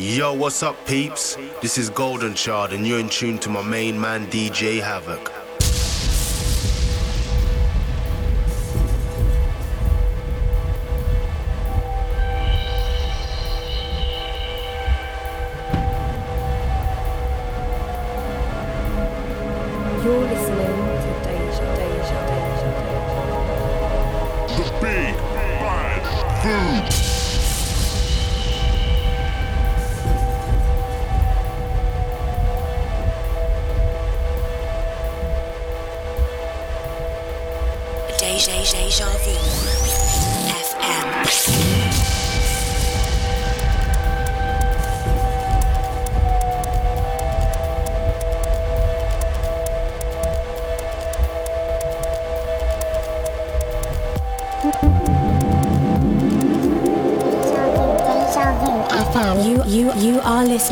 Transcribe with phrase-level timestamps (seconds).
[0.00, 1.36] Yo, what's up, peeps?
[1.60, 5.37] This is Golden Child, and you're in tune to my main man, DJ Havoc.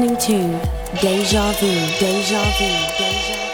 [0.06, 1.66] Listening to Deja Vu.
[1.98, 2.70] Deja Vu.
[2.98, 3.46] Deja Vu.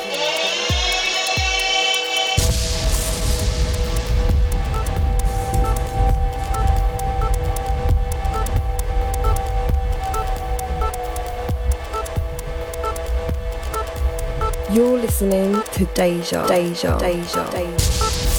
[14.75, 18.32] You're listening to Deja, Deja, Deja, Deja.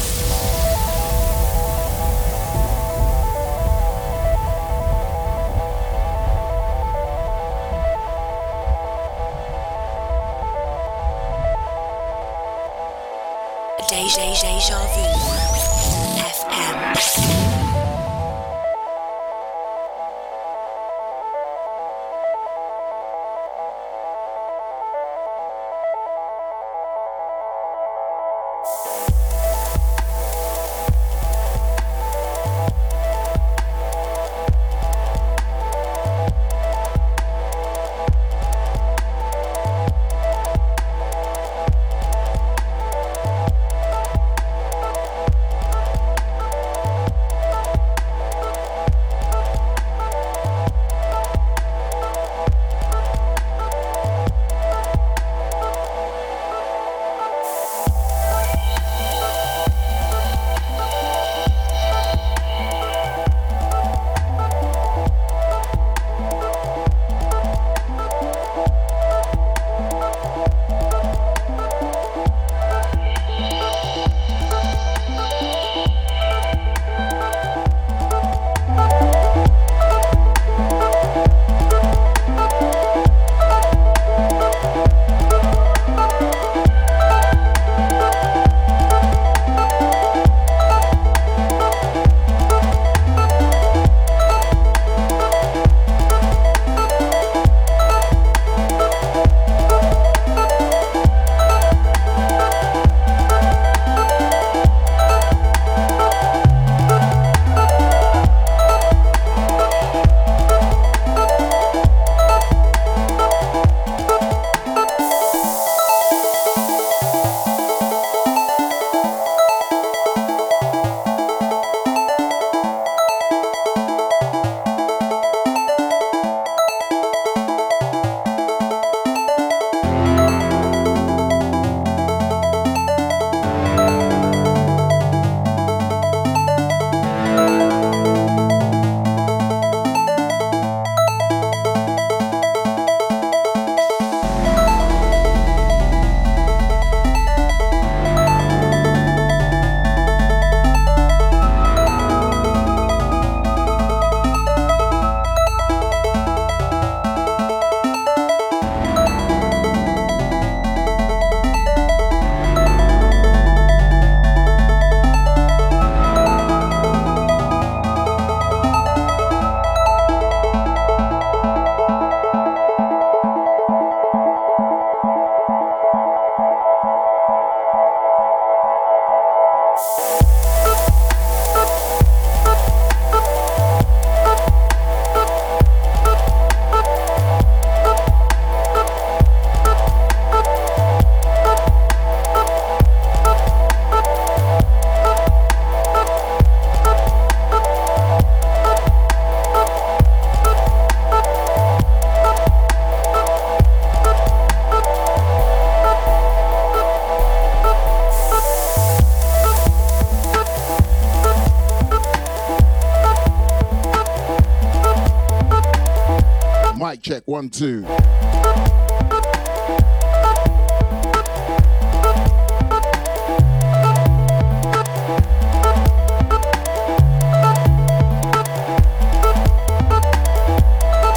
[217.43, 217.85] One, two.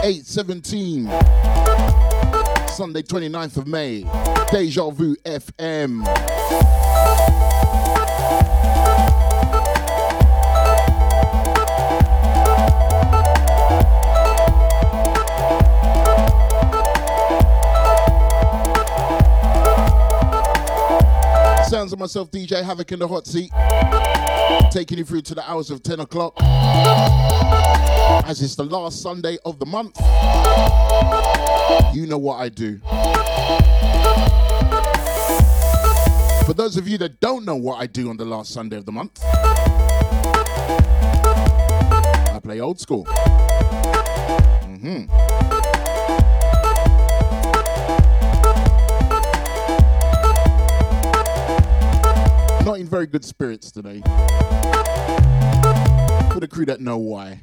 [0.02, 1.06] Eight seventeen.
[2.70, 4.04] Sunday, 29th of May.
[4.50, 6.25] Deja Vu FM.
[22.16, 23.50] Myself, DJ Havoc in the hot seat.
[24.70, 26.32] Taking you through to the hours of 10 o'clock.
[28.26, 30.00] As it's the last Sunday of the month.
[31.94, 32.78] You know what I do.
[36.46, 38.86] For those of you that don't know what I do on the last Sunday of
[38.86, 39.20] the month,
[42.32, 43.04] I play old school.
[44.64, 45.25] Mm-hmm.
[52.76, 54.02] Not in very good spirits today.
[56.30, 57.38] For the crew that know why.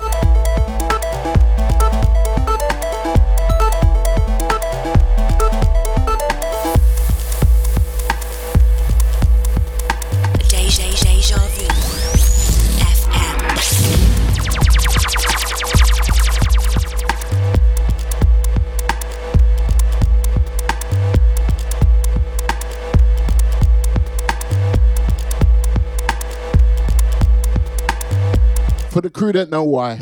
[29.34, 29.96] Crew know why.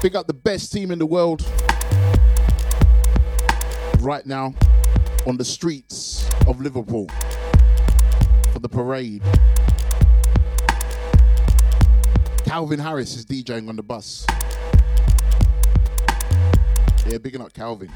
[0.00, 1.46] Pick up the best team in the world
[4.00, 4.52] right now
[5.24, 7.08] on the streets of Liverpool
[8.52, 9.22] for the parade.
[12.44, 14.26] Calvin Harris is DJing on the bus.
[17.06, 17.92] Yeah, bigging up Calvin.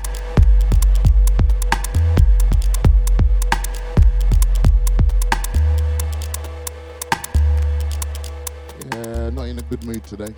[9.69, 10.35] Good mood today.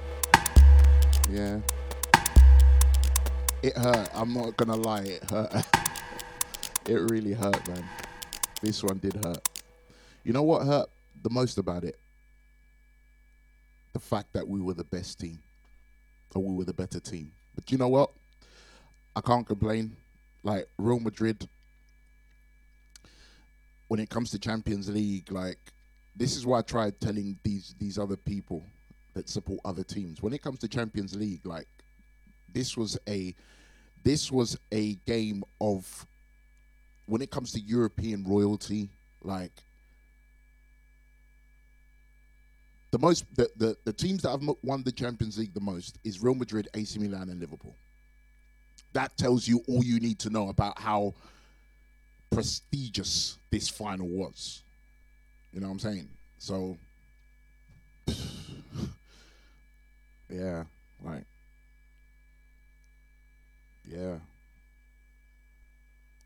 [1.31, 1.61] Yeah.
[3.63, 4.11] It hurt.
[4.13, 5.55] I'm not gonna lie, it hurt.
[6.89, 7.85] it really hurt, man.
[8.61, 9.49] This one did hurt.
[10.25, 10.89] You know what hurt
[11.23, 11.97] the most about it?
[13.93, 15.39] The fact that we were the best team.
[16.35, 17.31] Or we were the better team.
[17.55, 18.11] But you know what?
[19.15, 19.97] I can't complain.
[20.43, 21.49] Like Real Madrid,
[23.87, 25.59] when it comes to Champions League, like
[26.17, 28.65] this is why I tried telling these these other people
[29.15, 30.23] that support other teams.
[30.23, 31.67] When it comes to Champions League, like
[32.53, 33.35] this was a
[34.03, 36.07] this was a game of
[37.07, 38.89] when it comes to European royalty,
[39.23, 39.53] like
[42.91, 46.23] the most the, the, the teams that have won the Champions League the most is
[46.23, 47.75] Real Madrid, AC Milan, and Liverpool.
[48.93, 51.15] That tells you all you need to know about how
[52.31, 54.63] prestigious this final was.
[55.53, 56.09] You know what I'm saying?
[56.39, 56.77] So,
[60.31, 60.65] yeah,
[61.05, 61.25] like,
[63.85, 64.17] yeah.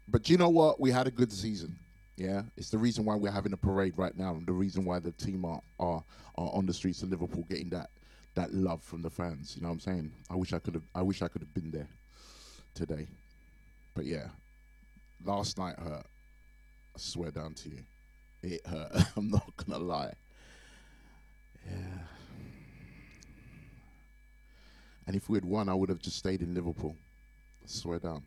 [0.08, 0.80] But you know what?
[0.80, 1.76] We had a good season.
[2.16, 5.00] Yeah, it's the reason why we're having a parade right now, and the reason why
[5.00, 6.02] the team are are,
[6.36, 7.90] are on the streets of Liverpool getting that
[8.34, 9.54] that love from the fans.
[9.56, 10.12] You know what I'm saying?
[10.30, 10.84] I wish I could have.
[10.94, 11.88] I wish I could have been there
[12.74, 13.06] today.
[13.94, 14.28] But yeah,
[15.24, 16.06] last night hurt.
[16.96, 17.78] I swear down to you,
[18.42, 18.92] it hurt.
[19.16, 20.14] I'm not gonna lie.
[21.66, 22.13] Yeah.
[25.06, 26.96] And if we had won, I would have just stayed in Liverpool.
[27.62, 28.22] I swear down.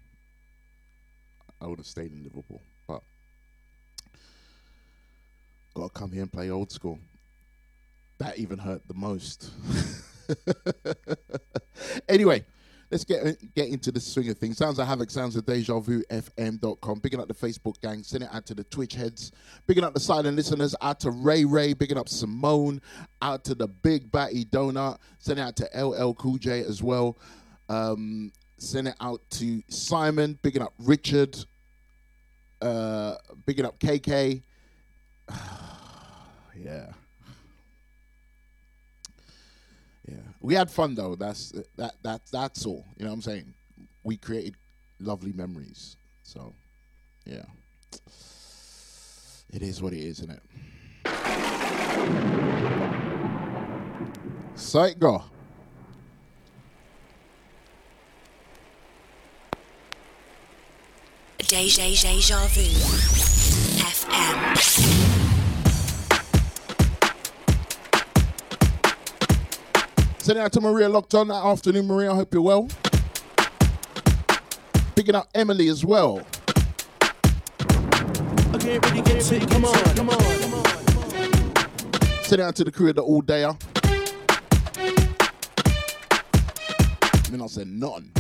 [1.62, 3.02] I would have stayed in Liverpool, but
[5.74, 7.00] gotta come here and play old school.
[8.20, 9.52] That even hurt the most.
[12.10, 12.46] anyway,
[12.92, 14.58] let's get get into the swing of things.
[14.58, 17.00] Sounds like Havoc, sounds of Deja Vu FM.com.
[17.02, 19.32] Picking up the Facebook gang, send it out to the Twitch heads.
[19.68, 22.82] Picking up the silent listeners, out to Ray Ray, picking up Simone,
[23.22, 27.18] out to the Big Batty Donut, send it out to LL Cool J as well.
[27.70, 31.38] Um, send it out to Simon, picking up Richard,
[32.62, 33.16] uh,
[33.46, 34.42] picking up KK.
[36.56, 36.88] yeah.
[40.48, 41.14] We had fun though.
[41.18, 42.86] That's that that that's all.
[42.96, 43.54] You know what I'm saying?
[44.04, 44.56] We created
[44.98, 45.98] lovely memories.
[46.24, 46.54] So,
[47.26, 47.44] yeah,
[49.52, 50.42] it is what it is, isn't it?
[55.00, 55.24] Go.
[61.40, 62.62] Deja, deja vu.
[63.84, 65.07] FM.
[70.28, 72.12] Sending out to Maria locked on that afternoon, Maria.
[72.12, 72.68] I hope you're well.
[74.94, 76.20] Picking up Emily as well.
[78.54, 80.20] Okay, ready, get set, come on, come on.
[82.24, 83.56] Sending out to the crew of the all dayer.
[87.14, 88.12] I mean, I said none.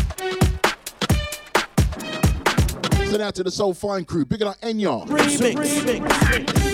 [3.04, 4.24] Sending out to the Soul Fine crew.
[4.24, 5.06] Picking up Enya.
[5.08, 6.67] Remix, remix.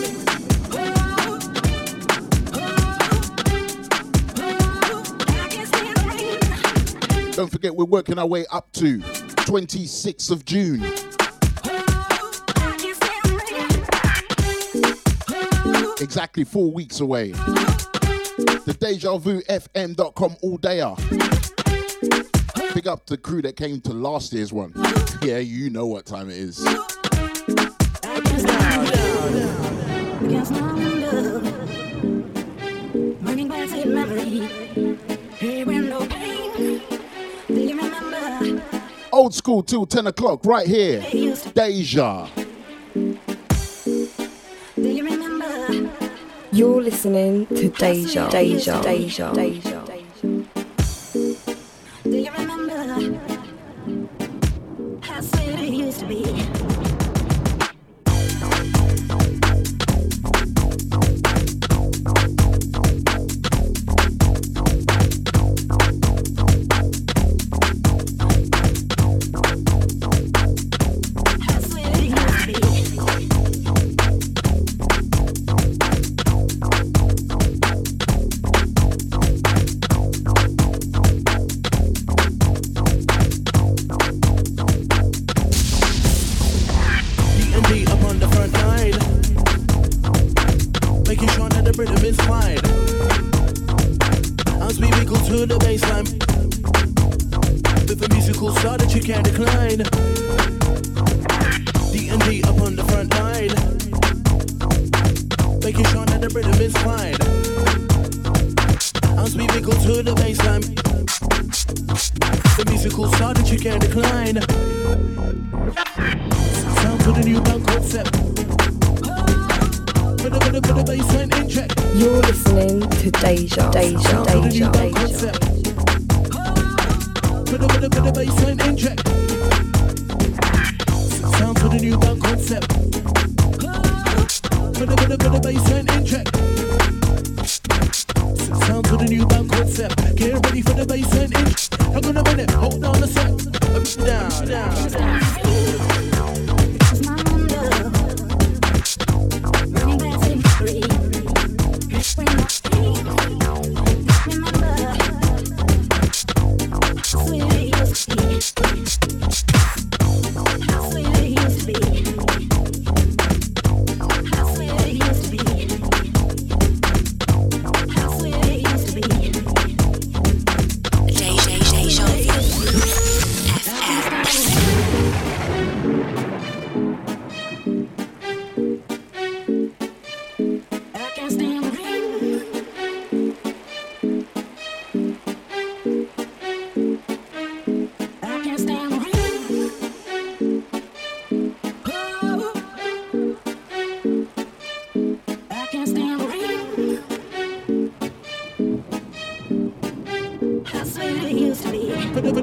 [7.35, 10.83] Don't forget, we're working our way up to 26th of June.
[15.99, 17.31] Exactly four weeks away.
[17.31, 20.95] The Deja Vu FM.com all dayer.
[22.73, 24.73] Pick up the crew that came to last year's one.
[25.23, 26.59] Yeah, you know what time it is.
[39.23, 40.99] Old school till 10 o'clock, right here.
[41.55, 42.27] Deja.
[46.51, 49.72] You're listening to Deja, Deja, Deja, Deja.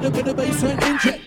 [0.01, 1.20] Put the, put the, put and bassline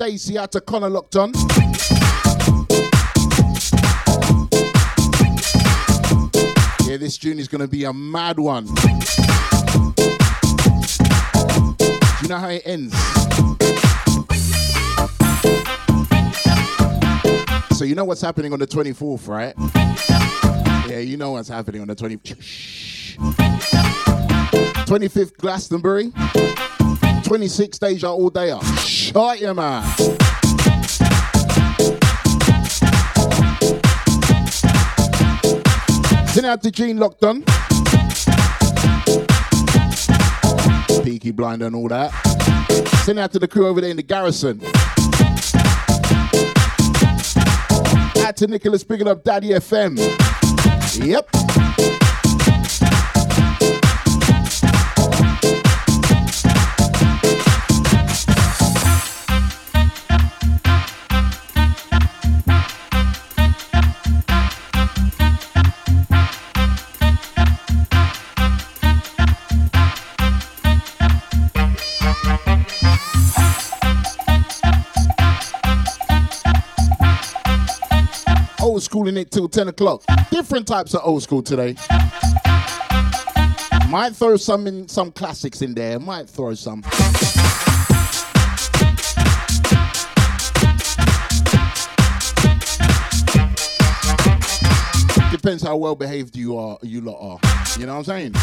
[0.00, 1.30] Stacy out to Connor locked on.
[6.88, 8.64] Yeah, this tune is going to be a mad one.
[8.64, 8.72] Do
[12.22, 12.96] you know how it ends?
[17.76, 19.52] So you know what's happening on the 24th, right?
[20.88, 22.16] Yeah, you know what's happening on the 20
[24.86, 26.10] 25th Glastonbury.
[27.24, 28.64] 26 Deja all day up.
[29.12, 29.82] Shut your man.
[36.28, 37.42] Send out to Gene locked on.
[41.02, 42.12] Peaky Blinder and all that.
[43.04, 44.60] Send out to the crew over there in the garrison.
[48.24, 49.98] Out to Nicholas picking up Daddy FM.
[51.04, 51.49] Yep.
[79.30, 80.02] Till 10 o'clock.
[80.30, 81.76] Different types of old school today.
[83.88, 86.00] Might throw some in some classics in there.
[86.00, 86.82] Might throw some.
[95.30, 97.38] Depends how well behaved you are, you lot are.
[97.78, 98.34] You know what I'm saying?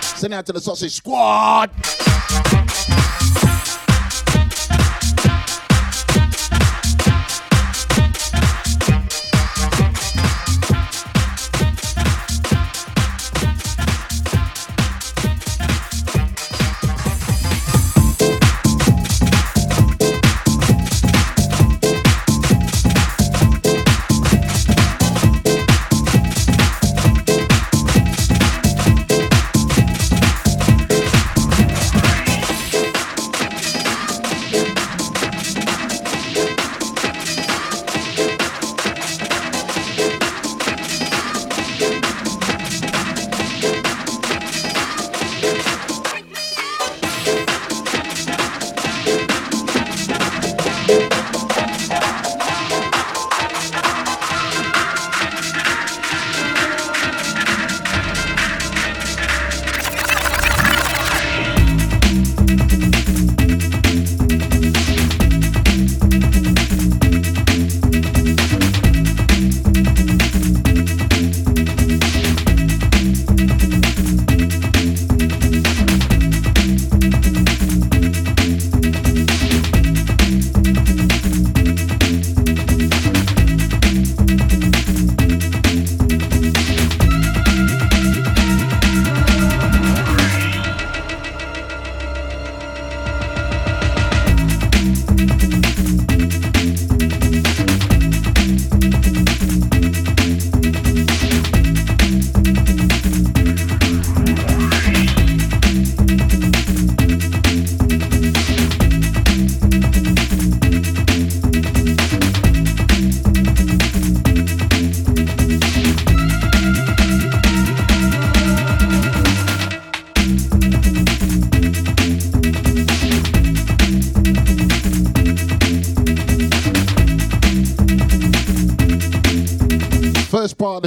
[0.00, 1.70] Send out to the sausage squad.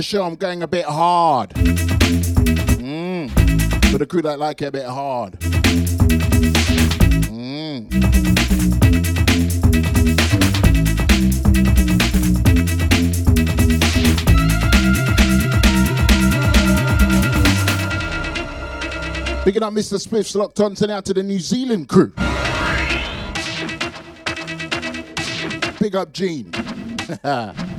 [0.04, 1.52] Show, I'm going a bit hard.
[2.82, 3.32] Mm.
[3.92, 5.39] For the crew that like it a bit hard.
[7.30, 7.89] Mm.
[19.44, 20.06] Picking up Mr.
[20.06, 22.13] Spliff's locked on, sending out to the New Zealand crew.
[25.80, 26.52] Big up Gene.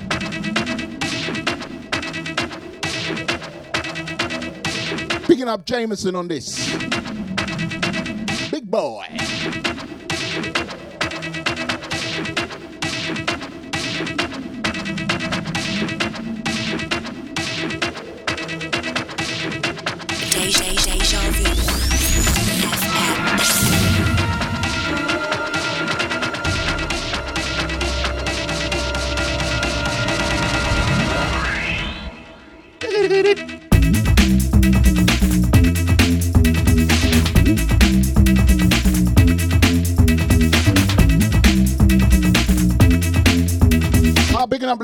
[5.44, 6.93] Picking up Jameson on this.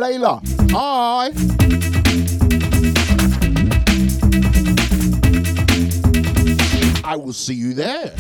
[0.00, 0.40] Layla.
[0.72, 1.30] Hi.
[7.04, 8.14] I will see you there.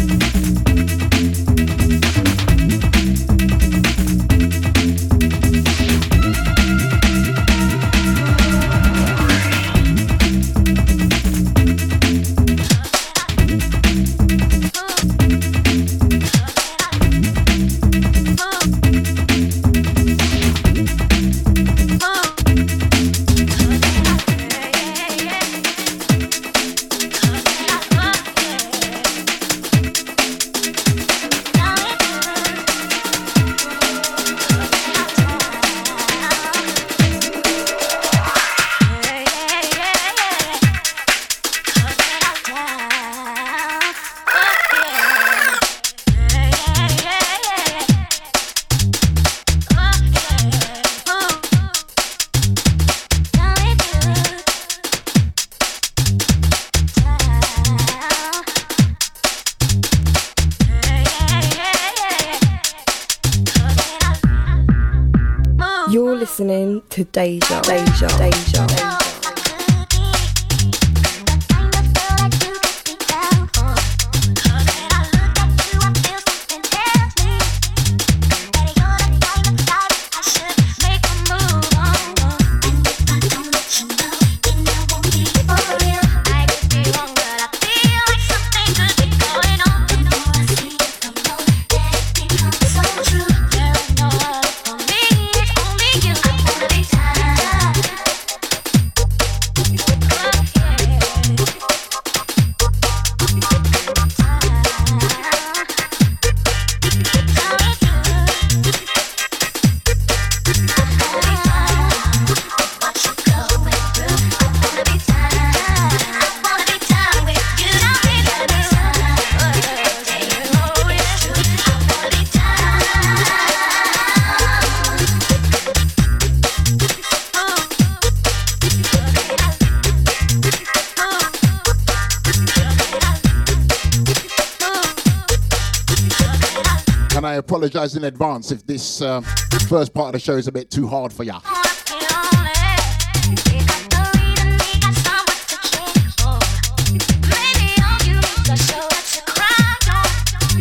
[137.70, 139.20] Apologize in advance if this uh,
[139.68, 141.40] first part of the show is a bit too hard for ya.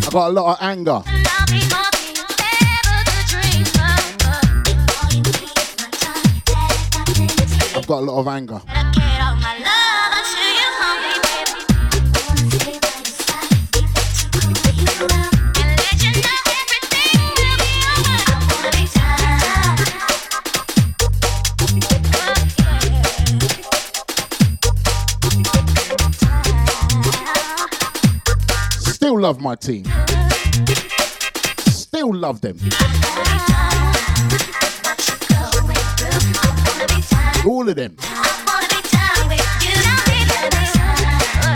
[0.01, 1.01] I got a lot of anger.
[7.75, 8.61] I've got a lot of anger.
[29.29, 29.85] Love my team.
[31.67, 32.57] Still love them.
[37.45, 37.95] All of them.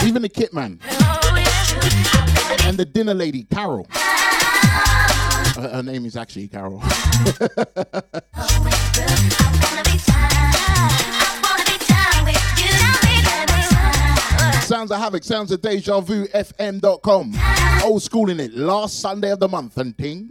[0.05, 0.79] Even the kit man.
[2.67, 3.87] And the dinner lady, Carol.
[3.91, 6.83] Uh, her name is actually Carol.
[14.83, 17.33] Sounds of Havoc, sounds of Deja Vu, FM.com.
[17.85, 20.29] Old school in it, last Sunday of the month and ting.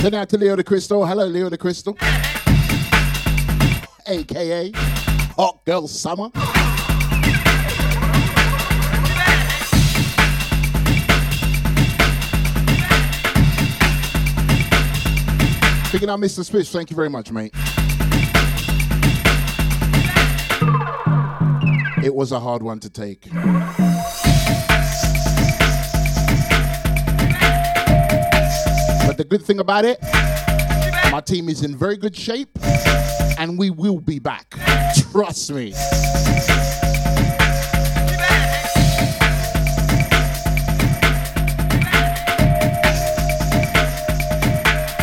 [0.00, 1.04] Send out to Leo the Crystal.
[1.04, 1.96] Hello, Leo the Crystal.
[4.06, 4.70] AKA
[5.36, 6.30] Hot Girl Summer.
[15.90, 16.44] Picking up Mr.
[16.44, 17.52] Spitz, thank you very much, mate.
[22.04, 23.26] It was a hard one to take.
[29.18, 29.98] The good thing about it,
[31.10, 32.50] my team is in very good shape
[33.36, 34.48] and we will be back.
[35.10, 35.72] Trust me.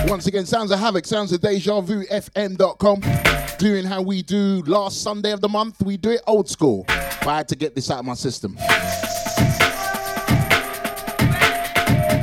[0.08, 3.02] Once again, Sounds of Havoc, Sounds of Deja Vu, FM.com.
[3.58, 5.82] Doing how we do last Sunday of the month.
[5.82, 6.86] We do it old school.
[6.88, 8.58] But I had to get this out of my system.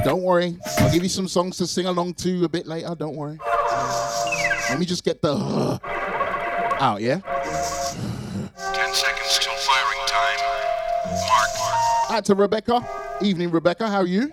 [0.05, 0.57] Don't worry.
[0.79, 2.95] I'll give you some songs to sing along to a bit later.
[2.99, 3.39] Don't worry.
[4.69, 5.35] Let me just get the
[6.81, 7.21] out, yeah?
[7.21, 10.39] 10 seconds till firing time.
[11.29, 12.11] Mark.
[12.11, 12.87] Out to Rebecca.
[13.21, 13.89] Evening, Rebecca.
[13.89, 14.33] How are you?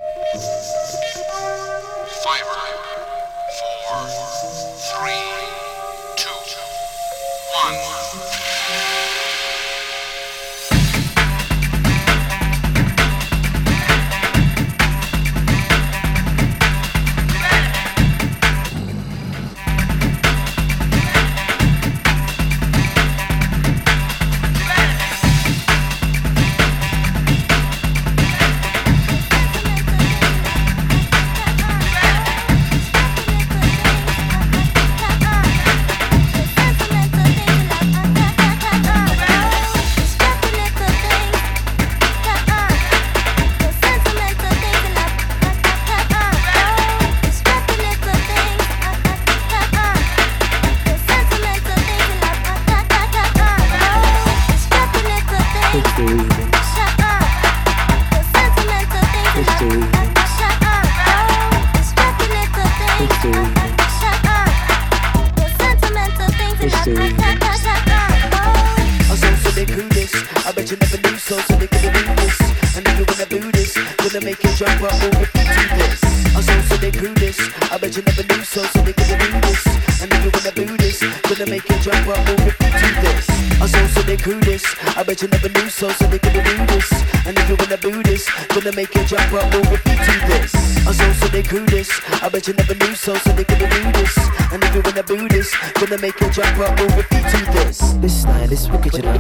[96.40, 97.80] Jump over to this.
[98.00, 99.18] This style is wicked, you know.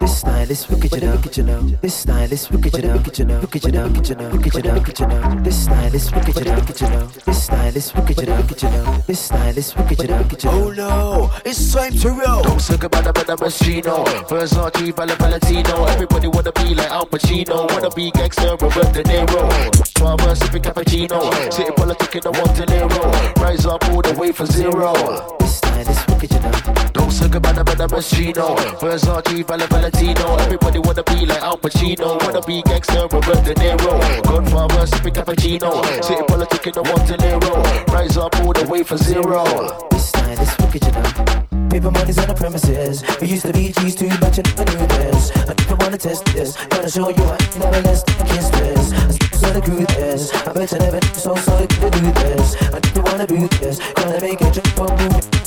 [0.00, 0.92] This style is wicked,
[1.36, 1.66] you know.
[1.82, 2.94] This style is wicked, you know.
[2.94, 3.40] Wicked, you know.
[3.40, 5.40] Wicked, you know.
[5.42, 6.12] This style is.
[6.12, 7.06] Wicked, you know.
[7.26, 7.35] This
[7.72, 8.36] style is wicked, you know.
[8.36, 8.98] Wicked, you know.
[9.06, 10.18] This style is wicked, you know.
[10.22, 10.64] Wicked, you know.
[10.66, 12.42] Oh no, it's time to roll.
[12.42, 14.04] Don't talk about the brother Machino.
[14.28, 15.84] Versace, Val- Valentino.
[15.86, 17.68] Everybody wanna be like Al Pacino.
[17.72, 19.50] Wanna be gangster, Robert De Niro.
[19.94, 21.52] Twelve sipping cappuccino.
[21.52, 23.42] Sitting politic in the one to zero.
[23.42, 24.92] Rise up all the way from zero.
[25.40, 26.52] This style is wicked, you know.
[26.92, 28.56] Don't talk about the brother Machino.
[28.78, 30.36] Versace, Val- Valentino.
[30.36, 32.22] Everybody wanna be like Al Pacino.
[32.22, 33.98] Wanna be gangster, Robert De Niro.
[34.22, 35.82] Godfather, sipping cappuccino.
[36.04, 37.55] Sitting politic in the one to zero.
[37.88, 39.44] Rise up all the way from zero.
[39.90, 41.68] This style is wicked, you know.
[41.70, 43.02] Paper money's on the premises.
[43.20, 45.30] We used to be G's too much and I knew this.
[45.36, 46.56] I don't wanna test this.
[46.66, 48.92] Gonna show you I never less than kiss this.
[48.92, 50.32] I so the crew this.
[50.46, 52.56] I bet you never so sorry to do this.
[52.62, 53.78] I don't wanna do this.
[53.94, 55.46] Gonna make it jump up move.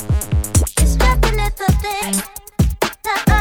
[3.02, 3.39] to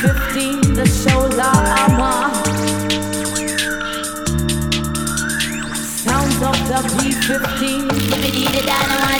[0.00, 1.52] 15, the show La
[1.84, 2.32] Ama.
[5.76, 9.19] Sounds of the B15.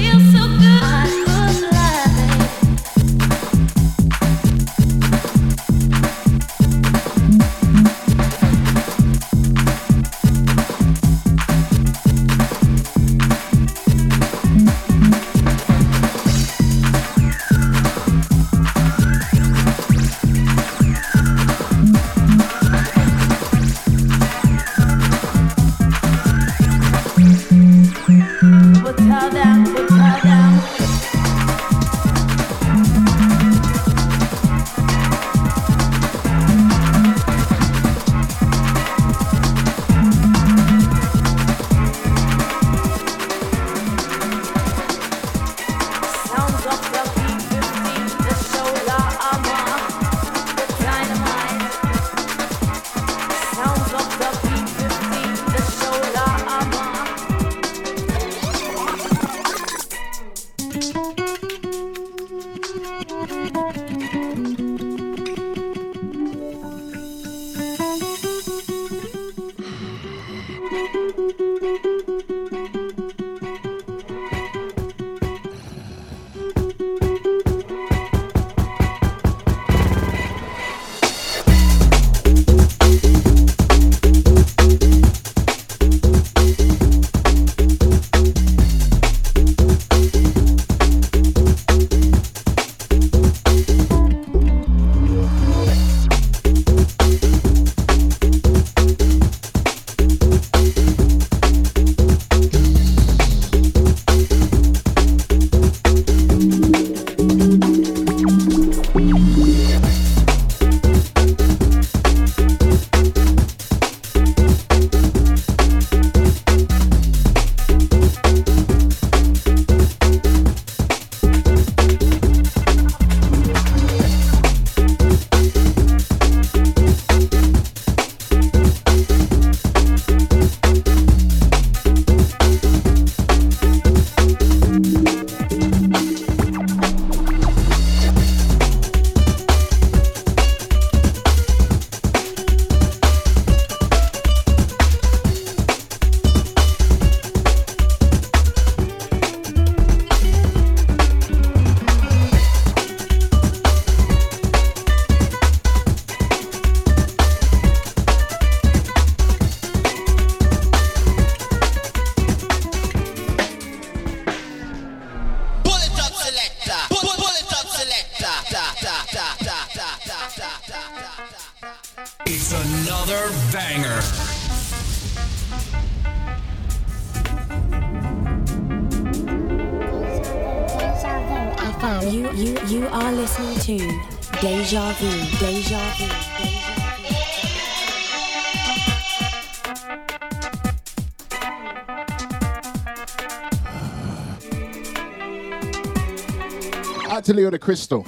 [197.61, 198.05] Crystal.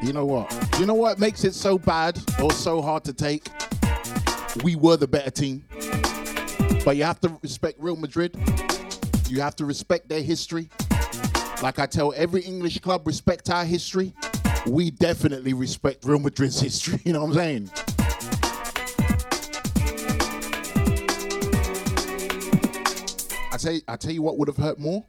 [0.00, 0.78] You know what?
[0.78, 3.48] You know what makes it so bad or so hard to take?
[4.62, 5.64] We were the better team.
[6.84, 8.36] But you have to respect Real Madrid.
[9.28, 10.68] You have to respect their history.
[11.60, 14.14] Like I tell every English club, respect our history.
[14.66, 17.00] We definitely respect Real Madrid's history.
[17.04, 17.70] You know what I'm saying?
[23.66, 25.04] I tell you what would have hurt more?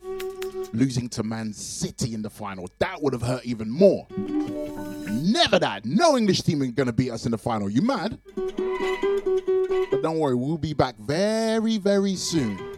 [0.73, 2.67] Losing to Man City in the final.
[2.79, 4.07] That would have hurt even more.
[4.17, 5.85] Never that.
[5.85, 7.69] No English team is gonna beat us in the final.
[7.69, 8.17] You mad?
[8.35, 12.76] But don't worry, we'll be back very, very soon.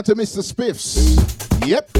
[0.00, 0.40] Out to Mr.
[0.42, 1.14] Spiffs.
[1.66, 1.90] Yep.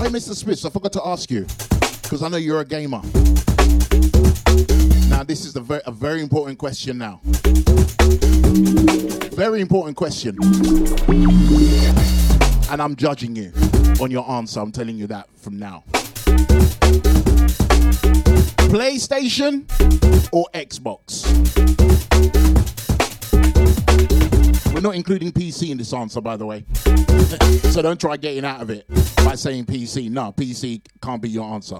[0.00, 0.34] Hey, Mr.
[0.34, 1.46] Spiffs, I forgot to ask you,
[2.02, 3.00] because I know you're a gamer.
[5.08, 7.20] Now, this is a very important question now.
[9.36, 10.36] Very important question.
[12.68, 13.52] And I'm judging you
[14.00, 14.58] on your answer.
[14.58, 15.84] I'm telling you that from now.
[18.74, 19.70] PlayStation
[20.32, 21.22] or Xbox?
[24.74, 26.64] We're not including PC in this answer, by the way.
[27.70, 28.88] so don't try getting out of it
[29.18, 30.10] by saying PC.
[30.10, 31.76] No, PC can't be your answer.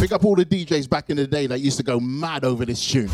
[0.00, 2.64] Pick up all the DJs back in the day that used to go mad over
[2.64, 3.10] this tune.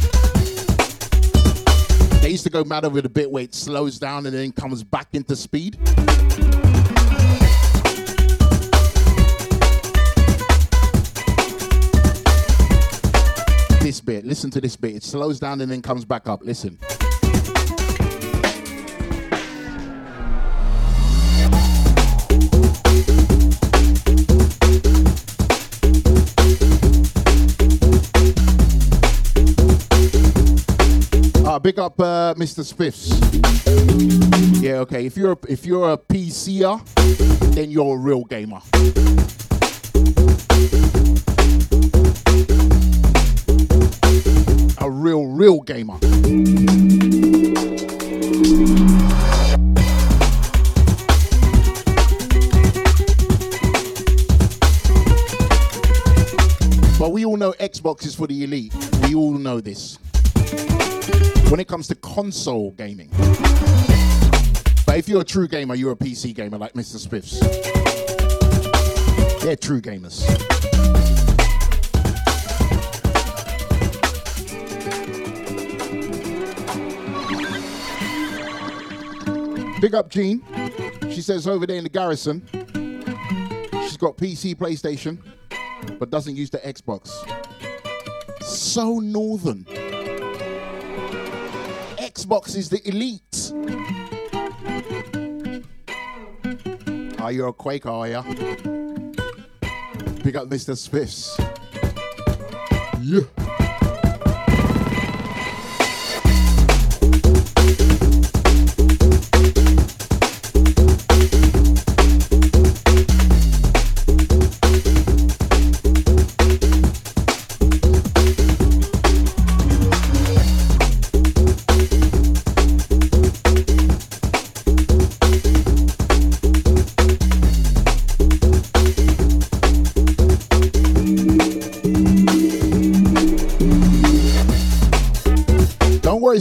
[2.20, 4.84] They used to go mad over the bit where it slows down and then comes
[4.84, 5.78] back into speed.
[13.92, 14.96] This bit, listen to this bit.
[14.96, 16.42] It slows down and then comes back up.
[16.42, 16.78] Listen.
[31.44, 32.64] Uh, big up uh, Mr.
[32.64, 33.12] Spiffs.
[34.62, 35.04] Yeah, okay.
[35.04, 36.82] If you're a, if you're a PCer,
[37.54, 38.62] then you're a real gamer.
[44.82, 45.96] A real, real gamer.
[56.98, 58.74] But we all know Xbox is for the elite.
[59.04, 59.98] We all know this
[61.48, 63.10] when it comes to console gaming.
[64.84, 66.96] But if you're a true gamer, you're a PC gamer like Mr.
[66.98, 67.38] Spiffs.
[69.42, 70.51] They're true gamers.
[79.82, 80.40] Big up Jean.
[81.10, 82.46] She says over there in the garrison,
[83.82, 85.18] she's got PC, PlayStation,
[85.98, 87.08] but doesn't use the Xbox.
[88.44, 89.64] So northern.
[91.98, 93.50] Xbox is the elite.
[97.20, 98.22] Are you a Quaker, are you?
[100.22, 100.76] Pick up Mr.
[100.78, 101.36] Spiffs.
[103.02, 103.41] Yeah.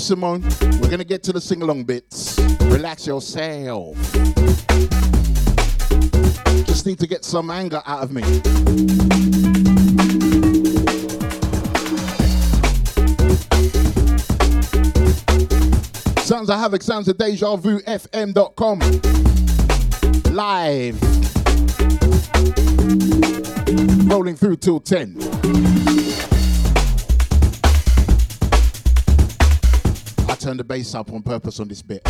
[0.01, 0.41] Simone.
[0.81, 2.39] We're gonna get to the sing along bits.
[2.61, 3.95] Relax yourself.
[6.65, 8.23] Just need to get some anger out of me.
[16.23, 18.79] Sounds of Havoc, sounds of Deja Vu, FM.com.
[20.33, 20.99] Live.
[24.09, 26.00] Rolling through till 10.
[30.41, 32.01] I turned the bass up on purpose on this bit.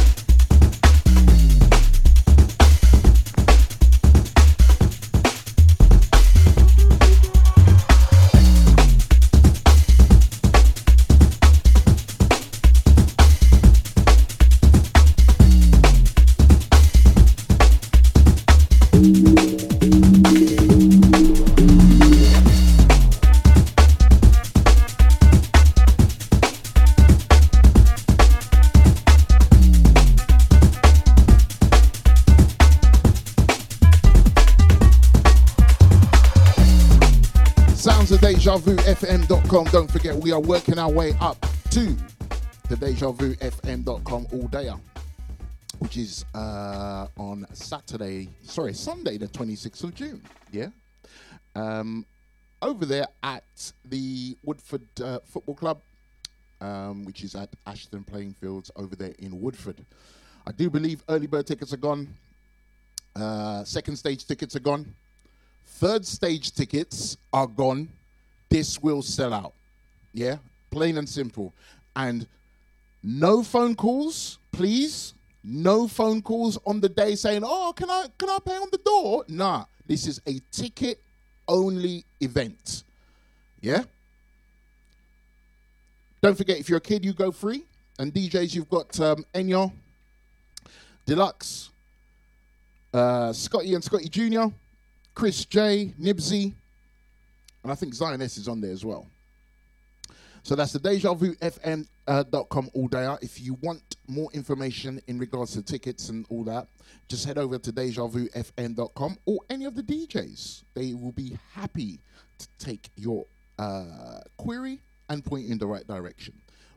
[38.41, 39.65] DejaVuFM.com.
[39.65, 41.39] Don't forget, we are working our way up
[41.69, 41.95] to
[42.69, 44.67] the DejaVuFM.com all day,
[45.77, 50.23] which is uh, on Saturday, sorry, Sunday, the 26th of June.
[50.51, 50.69] Yeah.
[51.55, 52.03] Um,
[52.63, 53.43] over there at
[53.85, 55.79] the Woodford uh, Football Club,
[56.61, 59.85] um, which is at Ashton Playing Fields over there in Woodford.
[60.47, 62.07] I do believe early bird tickets are gone.
[63.15, 64.95] Uh, second stage tickets are gone.
[65.63, 67.87] Third stage tickets are gone.
[68.51, 69.53] This will sell out.
[70.13, 70.35] Yeah,
[70.71, 71.53] plain and simple.
[71.95, 72.27] And
[73.01, 75.13] no phone calls, please.
[75.41, 78.77] No phone calls on the day saying, "Oh, can I can I pay on the
[78.77, 80.99] door?" Nah, this is a ticket
[81.47, 82.83] only event.
[83.61, 83.83] Yeah.
[86.21, 87.63] Don't forget, if you're a kid, you go free.
[87.97, 89.71] And DJs, you've got um, Enyo,
[91.05, 91.69] Deluxe,
[92.93, 94.45] uh, Scotty and Scotty Jr.,
[95.15, 96.53] Chris J, Nibsy,
[97.63, 99.07] and I think Zion S is on there as well.
[100.43, 103.05] So that's the DejaVuFM.com uh, all day.
[103.05, 103.21] out.
[103.21, 106.67] If you want more information in regards to tickets and all that,
[107.07, 110.63] just head over to DejaVuFM.com or any of the DJs.
[110.73, 111.99] They will be happy
[112.39, 113.25] to take your
[113.59, 116.33] uh, query and point you in the right direction.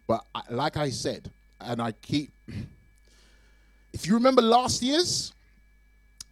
[0.07, 1.31] But I, like I said,
[1.61, 2.31] and I keep,
[3.95, 5.33] if you remember last year's,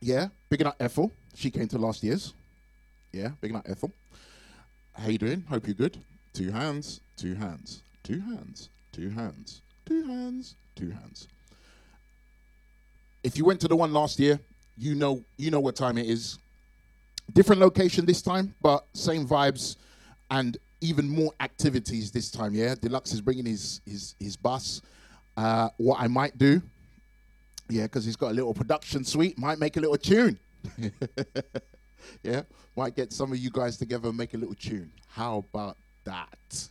[0.00, 1.10] yeah, big up Ethel.
[1.34, 2.34] She came to last year's.
[3.12, 3.90] Yeah, big up Ethel.
[4.94, 5.44] How you doing?
[5.48, 5.98] Hope you're good.
[6.32, 11.28] Two hands, two hands, two hands, two hands, two hands, two hands.
[13.24, 14.38] If you went to the one last year,
[14.76, 16.38] you know you know what time it is.
[17.32, 19.76] Different location this time, but same vibes
[20.30, 22.54] and even more activities this time.
[22.54, 24.82] Yeah, Deluxe is bringing his his his bus.
[25.36, 26.60] Uh, what I might do,
[27.70, 30.38] yeah, because he's got a little production suite, might make a little tune.
[32.22, 32.42] yeah,
[32.76, 34.90] might get some of you guys together and make a little tune.
[35.08, 36.68] How about that?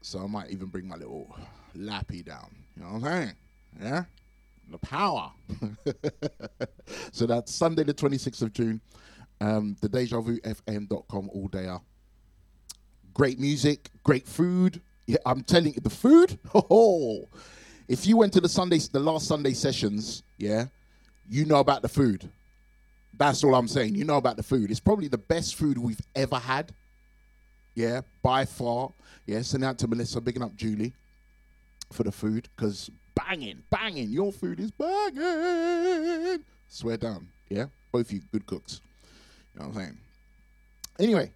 [0.00, 1.34] So I might even bring my little
[1.74, 2.54] lappy down.
[2.76, 3.36] You know what I'm saying?
[3.82, 4.04] Yeah?
[4.70, 5.32] The power.
[7.12, 8.80] so that's Sunday, the 26th of June.
[9.40, 11.68] Um, the DejaVuFM.com all day.
[13.12, 14.80] Great music, great food.
[15.06, 16.38] Yeah, I'm telling you, the food.
[16.54, 17.28] Oh,
[17.88, 20.66] if you went to the Sunday, the last Sunday sessions, yeah,
[21.28, 22.28] you know about the food.
[23.16, 23.94] That's all I'm saying.
[23.94, 24.70] You know about the food.
[24.70, 26.72] It's probably the best food we've ever had.
[27.74, 28.92] Yeah, by far.
[29.26, 30.92] Yeah, send out to Melissa, bigging up Julie
[31.92, 34.10] for the food because banging, banging.
[34.10, 36.44] Your food is banging.
[36.68, 37.28] Swear down.
[37.48, 38.80] Yeah, both you good cooks.
[39.54, 39.98] You know what I'm saying?
[40.98, 41.30] Anyway,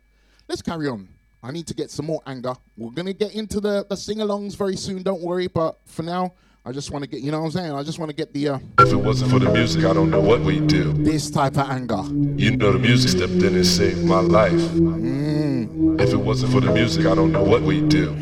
[0.48, 1.08] let's carry on.
[1.42, 2.54] I need to get some more anger.
[2.76, 6.32] We're gonna get into the, the sing-alongs very soon, don't worry, but for now,
[6.68, 7.72] I just want to get, you know what I'm saying?
[7.72, 10.10] I just want to get the uh, If it wasn't for the music, I don't
[10.10, 10.92] know what we'd do.
[10.92, 12.02] this type of anger.
[12.36, 14.52] You know the music stepped in and saved my life.
[15.98, 18.14] If it wasn't for the music, I don't know what we'd do.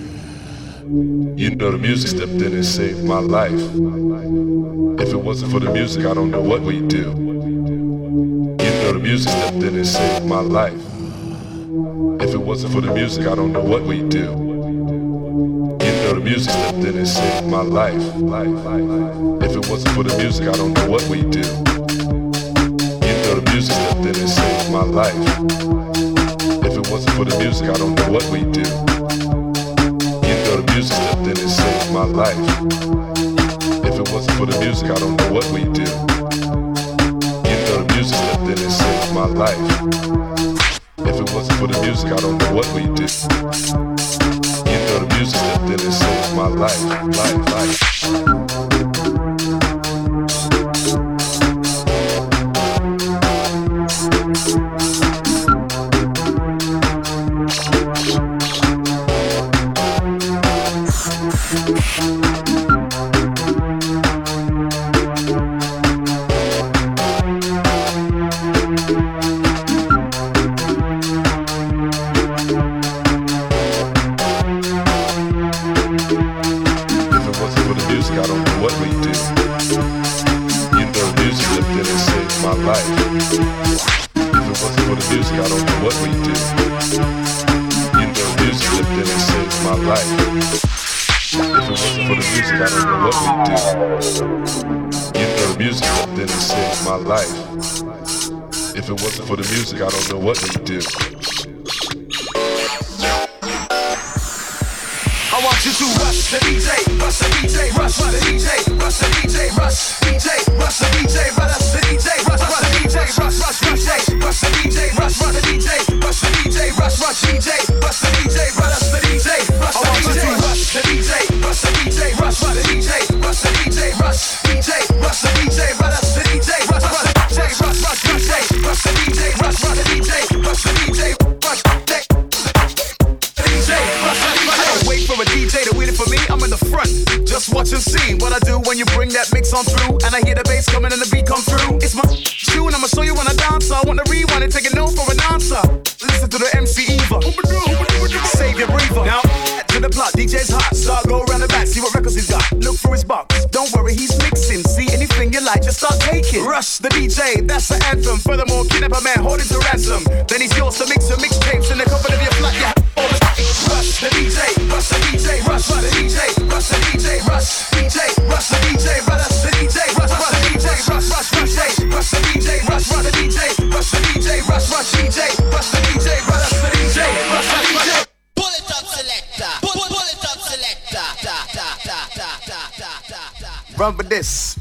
[1.37, 3.51] You know the music stepped in and saved my life.
[5.01, 7.01] If it wasn't for the music, I don't know what we'd do.
[7.01, 10.81] You know the music stepped in and saved my life.
[12.23, 14.56] If it wasn't for the music, I don't know what we'd do.
[16.07, 18.01] Know the music stepped in and saved my life.
[19.43, 21.41] If it wasn't for the music, I don't know what we'd do.
[23.03, 25.19] You know the music stepped in and saved my life.
[26.63, 28.63] If it wasn't for the music, I don't know what we'd do.
[30.31, 32.39] You know the music stepped in and saved my life.
[33.83, 35.91] If it wasn't for the music, I don't know what we'd do.
[37.51, 39.59] You know the music stepped in and saved my life.
[41.03, 43.96] If it wasn't for the music, I don't know what we'd do.
[45.67, 46.85] You know the music stepped in and saved my life,
[47.17, 48.46] life, life.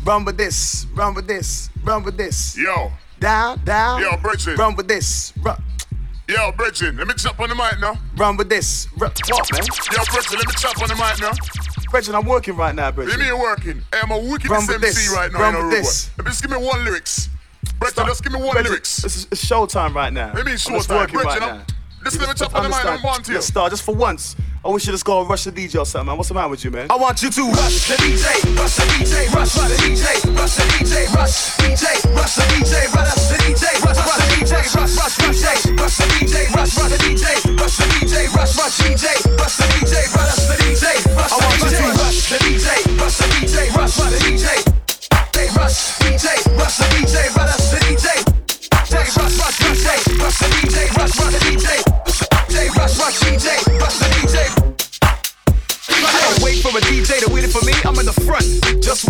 [0.06, 2.58] Run with this, run with this, run with this.
[2.58, 2.92] Yo.
[3.20, 4.02] Down, down.
[4.02, 4.58] Yo, Bridget.
[4.58, 5.34] Run with this.
[5.42, 5.62] Run.
[6.28, 7.98] Yo, Bridget, let me chop on the mic now.
[8.18, 8.88] Run with this.
[8.98, 9.12] Run.
[9.30, 9.62] What, man?
[9.66, 11.32] Yo, Bridget, let me chop on the mic now.
[11.92, 13.12] Bridget, I'm working right now, Bridget.
[13.12, 13.82] What do you mean working?
[13.94, 15.14] Hey, I'm a wicked Run with MC this.
[15.14, 15.40] right now.
[15.40, 16.10] Run with Rude this.
[16.10, 16.24] Boy.
[16.26, 17.30] Just give me one lyrics.
[17.80, 19.04] Bridget, just give me one Bridget, lyrics.
[19.04, 20.28] It's, it's showtime right now.
[20.28, 20.98] What do you mean I'm short just time?
[20.98, 21.66] working Bridget, right I'm- now.
[22.04, 23.38] Listen, let me chop on the mic and one to you.
[23.38, 24.35] Let's start just for once.
[24.66, 26.18] I wish you just go and rush the DJ or something, man.
[26.18, 26.90] What's the matter with you, man?
[26.90, 28.26] I want you to rush the DJ,
[28.58, 31.86] rush the DJ, rush the DJ, rush the DJ, rush DJ,
[32.18, 35.46] rush the DJ, rush the DJ, rush rush the DJ, rush rush DJ,
[35.78, 39.06] rush the DJ, rush rush the DJ, rush the DJ, rush rush DJ,
[39.38, 41.14] rush the DJ, rush the DJ.
[41.14, 44.75] Want you to rush the DJ, rush the DJ, rush the DJ.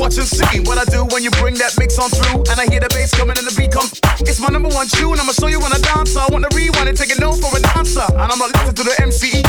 [0.05, 2.69] Watch and see what I do when you bring that mix on through, and I
[2.69, 3.89] hear the bass coming and the beat come.
[4.21, 5.19] It's my number one tune.
[5.19, 6.15] I'ma show you when I dance.
[6.15, 8.83] I want to rewind and take a note for an answer, and I'ma listen to
[8.83, 9.41] the MC.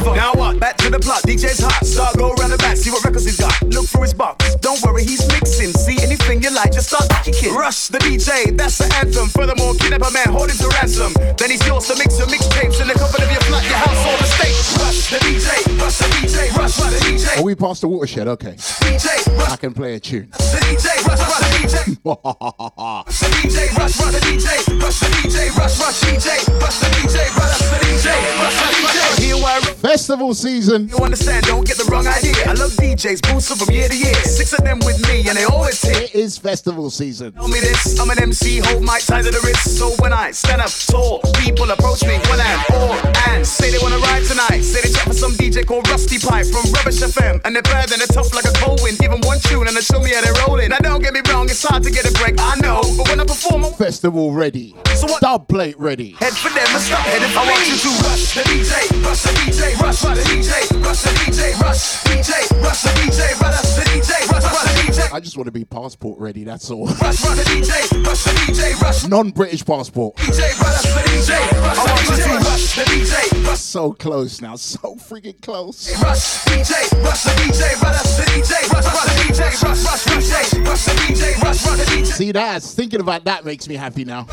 [0.00, 0.16] Freeform.
[0.16, 0.58] Now what?
[0.58, 1.22] Back to the plot.
[1.22, 1.84] DJ's hot.
[1.84, 2.76] Start go around the back.
[2.76, 3.52] See what records he's got.
[3.68, 4.56] Look through his box.
[4.56, 5.72] Don't worry, he's mixing.
[5.72, 7.54] See anything you like, just start taking.
[7.54, 8.56] Rush the DJ.
[8.56, 9.28] That's the anthem.
[9.28, 11.12] Furthermore, kidnap a man, hold him to ransom.
[11.36, 14.00] Then he's yours to mix your mixtapes in the comfort of your flat, your house,
[14.08, 14.56] or the state.
[14.80, 15.48] Rush the DJ.
[15.80, 16.36] Rush the DJ.
[16.56, 17.38] Rush the DJ.
[17.38, 18.28] Are we past the watershed?
[18.28, 18.54] Okay.
[18.56, 19.06] DJ.
[19.36, 20.28] Rush I can play a tune.
[20.30, 20.88] the DJ.
[21.04, 21.76] Rush rush the DJ.
[22.00, 23.58] The DJ.
[23.76, 24.48] Rush rush the DJ.
[24.80, 25.36] Rush the DJ.
[25.56, 26.28] Rush rush DJ.
[26.60, 27.16] Rush the DJ.
[27.36, 28.08] Rush the DJ.
[28.40, 29.20] Rush the DJ.
[29.20, 30.86] Here where I Festival season.
[30.86, 31.46] You understand?
[31.46, 32.38] Don't get the wrong idea.
[32.46, 34.14] I love DJs, boosting from year to year.
[34.22, 36.14] Six of them with me, and they always hit.
[36.14, 37.32] It is festival season.
[37.32, 39.76] Tell me this, I'm an MC, hold my tight to the wrist.
[39.82, 42.94] So when I stand up tall, people approach me one and all
[43.34, 44.62] and say they wanna ride tonight.
[44.62, 47.90] Say they chat for some DJ called Rusty Pipe from Rubbish FM, and they're bad
[47.90, 48.96] and they're tough like a cold wind.
[48.98, 50.70] Give them one tune and they show me how they're rolling.
[50.70, 53.18] Now don't get me wrong, it's hard to get a break, I know, but when
[53.18, 54.76] I perform, I'm Festival ready.
[54.94, 55.20] So what?
[55.20, 56.14] Dub plate ready.
[56.22, 59.22] Head for them and stop heading for I want you to rush the DJ, rush
[59.26, 60.52] the DJ, rush the DJ,
[60.84, 65.52] rush DJ, rush DJ, rush DJ, rush DJ, rush rush DJ, I just want to
[65.52, 66.44] be passport ready.
[66.44, 66.86] That's all.
[66.86, 70.16] rush rush DJ, rush DJ, rush Non-British passport.
[70.16, 73.14] DJ, rush DJ, rush I want you to rush the DJ,
[73.46, 74.56] rush So close now.
[74.56, 75.86] So freaking close.
[75.88, 76.02] DJ,
[76.46, 77.74] DJ, DJ, DJ,
[78.20, 79.50] DJ, DJ, DJ,
[82.06, 82.62] See that?
[82.62, 84.26] Thinking about that makes me happy now.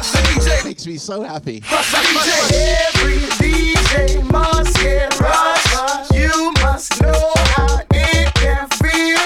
[0.64, 1.64] Makes me so happy.
[1.72, 2.96] rush the DJ.
[2.96, 5.37] Every DJ must get rush.
[5.38, 9.22] You must know how it can feel.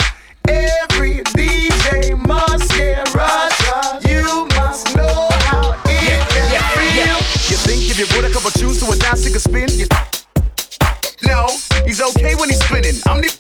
[0.46, 4.06] Every DJ must get rush.
[4.10, 7.16] You must know how it can feel.
[7.50, 9.70] You think if you put a couple tunes to a dance, he could spin?
[9.70, 9.88] You
[11.24, 11.48] no,
[11.86, 12.96] he's okay when he's spinning.
[13.08, 13.32] I'm the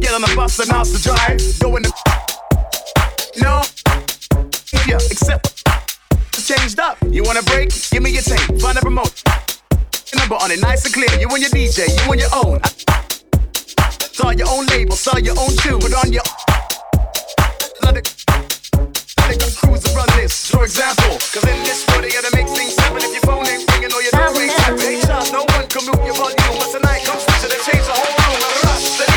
[0.00, 1.38] get on the bus and ask to drive.
[1.60, 1.92] Go in the
[3.40, 3.62] no,
[4.88, 5.62] yeah, except
[6.32, 6.98] it's changed up.
[7.08, 7.70] You want a break?
[7.92, 8.60] Give me your tape.
[8.60, 9.22] Find a remote.
[10.14, 11.10] Number on it, nice and clear.
[11.18, 12.60] You and your DJ, you on your own.
[14.14, 16.22] Start your own label, start your own tune, put on your.
[17.82, 18.14] Let it,
[19.18, 20.46] let it cruise and run this.
[20.50, 23.02] For example, cause in this world they gotta make things happen.
[23.02, 25.02] If your phone ain't ringing or your door ain't tapping,
[25.34, 26.54] no one can move your volume.
[26.54, 29.15] But tonight comes to the change the whole room.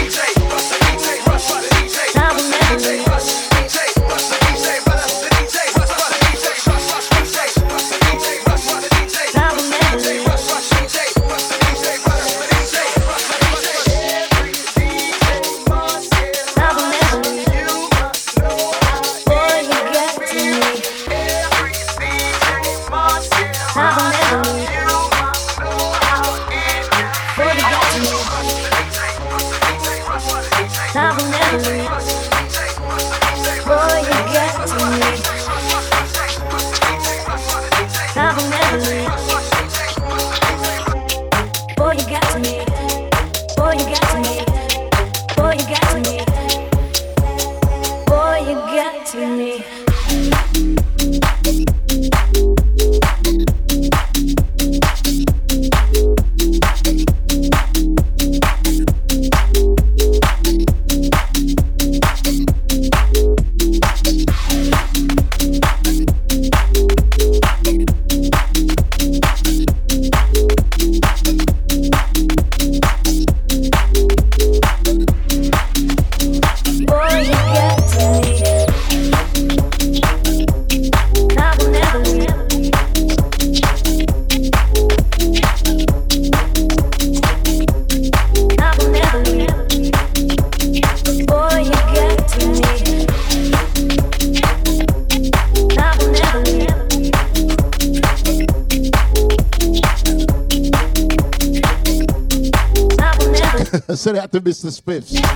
[104.59, 104.71] Mr.
[104.71, 105.28] Spiffs.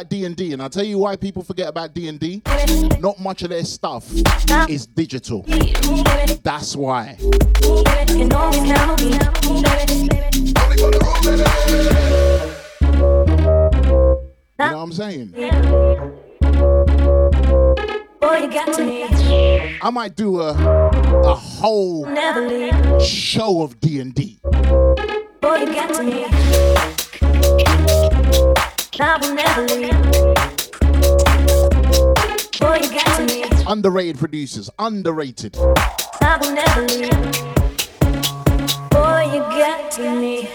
[0.00, 2.40] About D and D, and I'll tell you why people forget about D and D.
[3.00, 4.10] Not much of their stuff
[4.68, 5.44] is digital.
[6.42, 7.18] That's why.
[7.20, 9.12] You can always count on me.
[14.58, 15.32] You know what I'm saying?
[18.20, 19.78] Boy, you got to me.
[19.82, 22.06] I might do a a whole
[23.00, 24.38] show of D and D.
[25.42, 25.66] Boy,
[33.66, 35.56] Underrated producers, underrated.
[35.56, 37.10] I will never leave.
[38.90, 40.50] Boy, you got to me.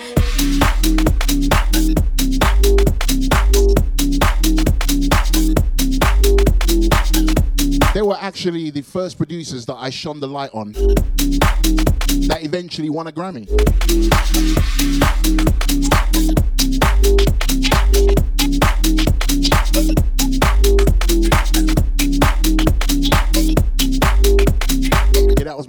[7.95, 10.73] They were actually the first producers that I shone the light on
[12.27, 13.49] that eventually won a Grammy.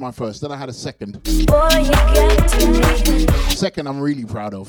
[0.06, 0.40] My first.
[0.40, 1.20] Then I had a second.
[1.24, 3.32] Boy, you got to.
[3.50, 4.68] Second, I'm really proud of.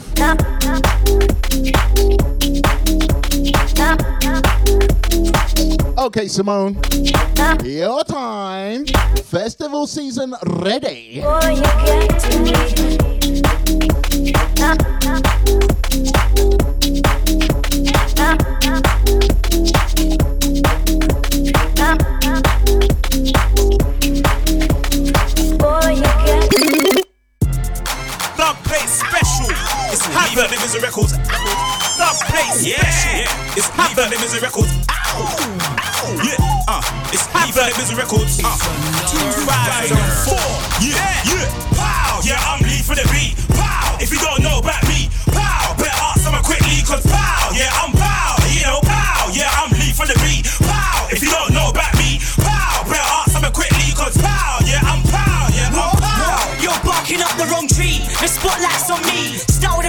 [5.99, 6.81] Okay, Simone.
[7.63, 8.87] Your time.
[9.25, 11.21] Festival season ready.
[11.21, 12.97] Boy, you got to.
[14.57, 14.87] Boy,
[30.37, 31.17] It's Havoc Limited Records.
[31.97, 33.25] Dub Plate Special.
[33.57, 34.69] It's Havoc Limited Records.
[34.85, 35.33] Ow.
[36.21, 36.37] Yeah,
[36.69, 38.37] uh, it's Havoc Limited Records.
[38.45, 38.53] Uh,
[39.09, 40.37] 2004.
[40.85, 40.93] Yeah,
[41.25, 41.49] yeah.
[41.73, 42.21] Pow.
[42.21, 43.33] Yeah, I'm lead for the beat.
[43.57, 43.97] Pow.
[43.99, 44.86] If you don't know about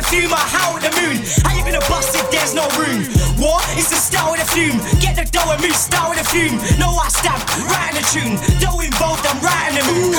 [0.09, 1.21] Start with fume, I howl at the moon.
[1.45, 3.05] How you gonna bust if there's no room?
[3.37, 3.61] What?
[3.77, 4.81] It's the style with the fume.
[5.05, 6.57] Get the dough and move, style with the fume.
[6.81, 7.37] No, I stab,
[7.69, 8.41] right in the tune.
[8.57, 10.17] Dough involved, I'm right in the mood.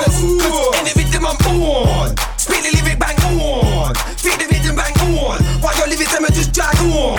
[0.78, 5.42] In the rhythm I'm on Speak the lyric bang on Feel the rhythm bang on
[5.62, 7.18] While you're living them and just drag on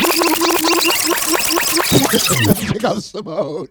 [2.71, 3.69] Pick up Simone.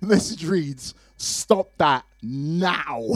[0.00, 3.02] Message reads, stop that now.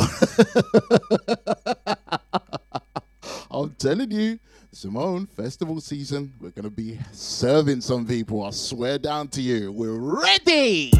[3.51, 4.39] I'm telling you,
[4.73, 6.33] Simone, festival season.
[6.41, 8.43] We're gonna be serving some people.
[8.43, 9.71] I swear down to you.
[9.73, 10.91] We're ready.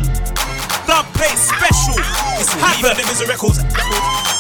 [0.87, 1.97] Dub Plate Special.
[2.39, 2.97] It's Havoc.
[2.97, 3.59] Them is the records.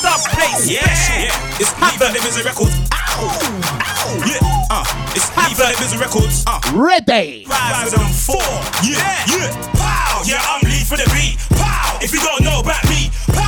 [0.02, 1.26] Dub Plate Special.
[1.58, 2.12] It's Havoc.
[2.12, 2.74] Them is the records.
[2.92, 3.32] Ow.
[3.74, 4.22] Ow.
[4.28, 4.38] Yeah.
[4.70, 4.84] Uh.
[5.16, 5.74] It's Havoc.
[5.74, 6.44] Them is the records.
[6.46, 6.60] Uh.
[6.74, 7.46] Ready.
[7.48, 8.44] Rise them four.
[8.84, 9.02] Yeah.
[9.26, 9.50] Yeah.
[9.74, 10.22] Pow.
[10.24, 10.38] Yeah.
[10.44, 11.38] I'm lead for the beat.
[11.58, 11.98] Pow.
[12.02, 13.43] If you don't know about me, pow.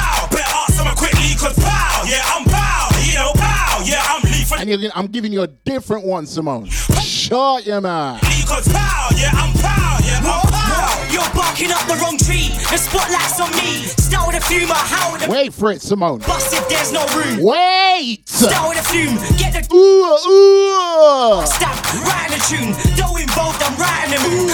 [1.39, 2.05] Cause pow.
[2.07, 2.23] Yeah.
[2.25, 2.89] I'm pow.
[3.03, 3.83] You know, pow.
[3.85, 4.03] Yeah.
[4.05, 6.67] I'm lead for And you're, I'm giving you a different one, Simone.
[6.67, 8.21] Short, yeah, man.
[8.47, 9.09] Cause pow.
[9.17, 9.31] Yeah.
[9.33, 9.99] I'm pow.
[10.05, 10.19] Yeah.
[10.19, 10.67] I'm pow.
[11.11, 12.49] You're barking up the wrong tree.
[12.71, 13.87] The spotlight's on me.
[14.07, 16.19] Start with a fume, I how with a Wait for it, Simone.
[16.21, 17.43] busted, there's no room.
[17.43, 18.29] Wait.
[18.29, 19.17] Start with a fume.
[19.39, 21.47] Get the ooh, ooh.
[21.47, 22.73] stamp, writing a tune.
[22.97, 24.51] Though involved, I'm writing a mood.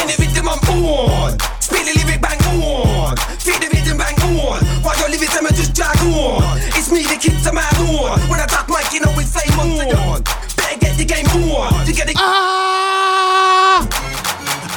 [0.00, 1.38] In the rhythm I'm on.
[1.60, 3.33] Spit the lyric bang on.
[3.44, 4.64] Feel the rhythm bang on.
[4.80, 6.40] While your lyrics I'm just drag on.
[6.72, 8.16] It's me the kids I'm out on.
[8.32, 10.24] When I tap mic, you know it's flame on.
[10.56, 11.84] Better get the game on.
[11.84, 13.84] To get the Ah!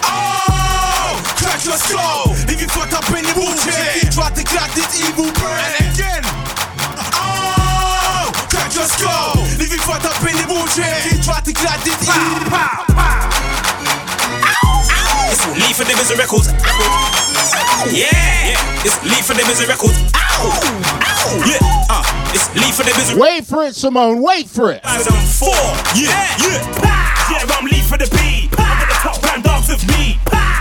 [0.03, 1.15] Oh!
[1.39, 2.35] Crack your skull.
[2.51, 5.63] If you fucked up in the wheelchair, try to crack this evil brain.
[5.79, 6.23] And again.
[7.15, 8.35] Oh!
[8.51, 9.47] Crack your skull.
[9.63, 13.16] If you fucked up in the wheelchair, try to crack this evil It's
[15.77, 16.47] lead for them is the records.
[17.93, 18.09] Yeah.
[18.81, 19.97] It's lead for them is records.
[20.15, 20.49] Ow.
[21.05, 21.43] Ow.
[21.45, 21.85] Yeah.
[21.89, 22.01] Uh.
[22.33, 24.21] It's lead for them is the Wait for it, Simone.
[24.21, 24.81] Wait for it.
[24.83, 25.53] As I'm four,
[25.93, 26.09] yeah,
[26.41, 26.65] yeah,
[27.29, 28.49] yeah, I'm lead for the beat.
[28.57, 30.17] I'm at the top round dance with me.
[30.25, 30.56] If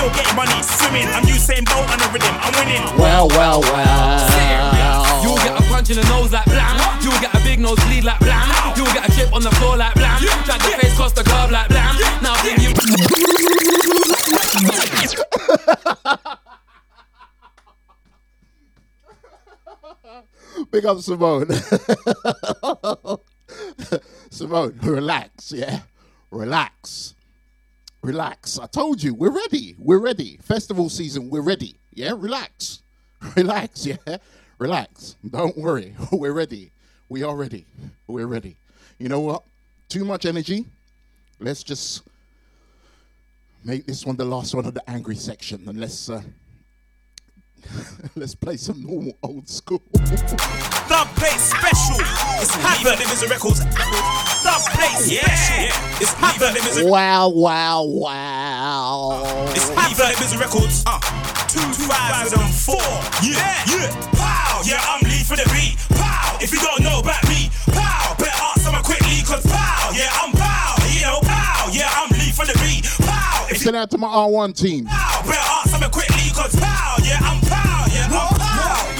[0.00, 1.08] trying to get a bill, getting money, swimming.
[1.08, 2.82] I'm Usain Bolt on the rhythm, I'm winning.
[2.98, 5.22] Well, well, well.
[5.22, 6.76] You'll get a punch in the nose like blam.
[7.02, 8.48] You'll get a big nose bleed like blam.
[8.76, 10.20] You'll get a chip on the floor like blam.
[10.44, 11.96] Drag the face across the curb like blam.
[12.22, 12.70] Now think you.
[20.70, 21.50] Big up Simone.
[24.30, 25.80] Simone, relax, yeah?
[26.30, 27.14] Relax.
[28.02, 28.58] Relax.
[28.58, 29.76] I told you, we're ready.
[29.78, 30.38] We're ready.
[30.42, 31.76] Festival season, we're ready.
[31.92, 32.82] Yeah, relax.
[33.36, 34.16] Relax, yeah?
[34.58, 35.16] Relax.
[35.28, 35.94] Don't worry.
[36.12, 36.70] We're ready.
[37.08, 37.66] We are ready.
[38.06, 38.56] We're ready.
[38.98, 39.42] You know what?
[39.88, 40.66] Too much energy.
[41.38, 42.02] Let's just
[43.64, 46.22] make this one the last one of the angry section and let's uh,
[48.16, 49.82] let's play some normal old school.
[49.94, 51.96] Dub Plate Special.
[52.40, 52.98] It's Havoc.
[52.98, 53.22] Them is
[54.42, 54.64] the records.
[54.64, 56.00] Dub Plate Special.
[56.00, 56.54] It's Havoc.
[56.54, 59.46] Them is the Wow, wow, wow.
[59.54, 60.16] It's Havoc.
[60.16, 60.82] Them is the records.
[60.86, 60.98] Uh.
[61.48, 62.76] 2004.
[63.26, 63.90] Yeah, yeah.
[64.14, 64.62] Pow.
[64.64, 65.76] Yeah, I'm lead for the beat.
[65.98, 66.38] Pow.
[66.40, 68.14] If you don't know about me, pow.
[68.18, 69.90] Better ask someone quickly, cause pow.
[69.94, 70.76] Yeah, I'm pow.
[70.94, 71.68] You know, pow.
[71.72, 72.84] Yeah, I'm lead for the beat.
[73.06, 73.46] Pow.
[73.50, 74.84] If you Send out to my R1 team.
[74.86, 76.96] pow, better ask someone quickly, cause pow.
[77.02, 77.69] Yeah, I'm pow.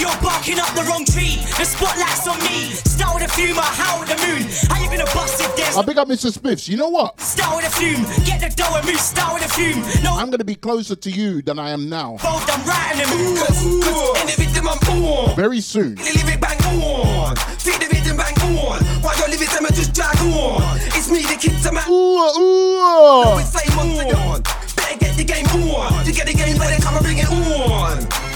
[0.01, 0.11] I'm.
[0.11, 1.37] You're barking up the wrong tree.
[1.59, 2.73] The spotlight's on me.
[2.73, 4.49] Start with a fume, I how with the moon.
[4.69, 5.57] How you gonna bust it?
[5.57, 6.33] There's I big up Mr.
[6.33, 6.69] Spiffs.
[6.69, 7.21] You know what?
[7.21, 8.03] Start with a fume.
[8.25, 9.01] Get the dough and move.
[9.01, 9.81] Start with a fume.
[10.03, 12.19] No, I'm gonna be closer to you than I am now.
[12.23, 12.61] both I'm
[13.11, 13.39] mood.
[14.21, 15.37] In the rhythm I'm on.
[15.37, 15.95] Very soon.
[15.95, 17.37] The lyric bang on.
[17.59, 18.81] Feel the rhythm bang on.
[19.03, 20.79] While your lyrics I'm just drag on.
[20.97, 21.89] It's me the kids I'm out.
[21.89, 23.37] Ooh, ah, ooh.
[23.37, 23.61] With ah.
[23.61, 24.43] flame on.
[24.77, 26.05] Better get the game on.
[26.05, 28.30] To get the game better come and bring it on.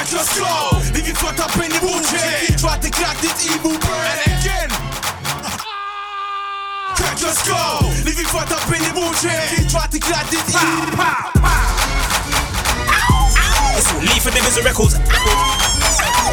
[0.00, 0.80] Crack your skull.
[0.96, 4.16] If you fucked up in the wheelchair, try to crack this evil brain.
[4.24, 4.70] And again.
[6.96, 7.84] Crack your skull.
[8.08, 10.88] Leave you fucked up in the wheelchair, try to crack this evil
[13.76, 14.96] It's lead for them is the records.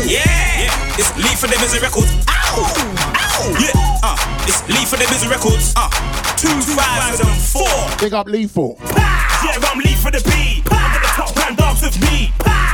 [0.08, 2.16] Yeah, it's lead for them is the records.
[2.24, 2.72] Ow,
[3.20, 4.16] ow, yeah, uh,
[4.48, 5.74] it's lead for them is the records.
[5.76, 5.92] Uh,
[6.40, 8.00] 2004.
[8.00, 8.80] Big up Lethal.
[8.96, 10.64] Yeah, I'm lead for the beat.
[10.72, 12.32] I'm at the top round dance with me.
[12.40, 12.67] If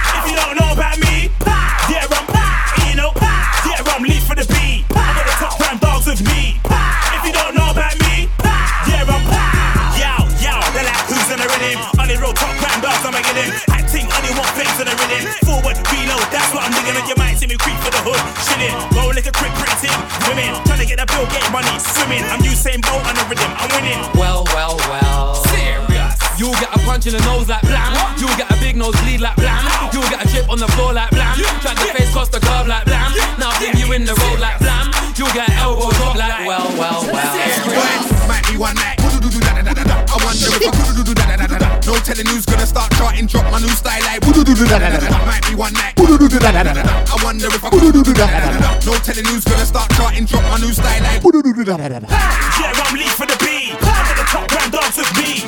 [11.64, 12.00] who's in the rhythm?
[12.00, 14.96] On the road, top round dance, I'm getting acting on the one face in the
[14.96, 15.24] rhythm.
[15.48, 16.96] Forward, reload, that's what I'm digging.
[17.00, 19.96] And you might see me creep for the hood, chilling, go like a quick printing.
[20.28, 22.24] Women trying to get a bill, get money, swimming.
[22.28, 24.02] I'm Usain Bolt on the rhythm, I'm winning.
[24.20, 25.40] Well, well, well.
[25.52, 26.16] Serious.
[26.38, 27.94] You'll get a punch in the nose like blam.
[28.18, 29.64] You'll get a big nose bleed like blam.
[29.94, 31.38] You'll get a chip on the floor like blam.
[31.62, 33.14] Drag the face across the curb like blam.
[33.38, 34.90] Now think you in the road like blam.
[35.16, 38.28] You'll get an elbow drop like well, well, well.
[38.28, 38.98] Might be one night.
[39.00, 41.53] I wonder if I could do da
[42.04, 44.22] telling who's gonna start charting, drop my new style like.
[45.10, 45.94] That might be one night.
[47.08, 47.70] I wonder if I.
[48.86, 51.22] No telling who's gonna start charting, drop my new style like.
[52.60, 53.72] Yeah, I'm lead for the beat.
[53.80, 55.44] To the top grand dance with me.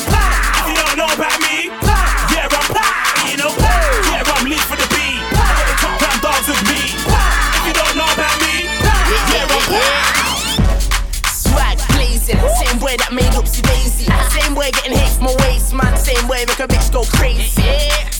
[14.65, 15.97] Way getting hit from my waist, man.
[15.97, 17.61] Same way make a bitch go crazy.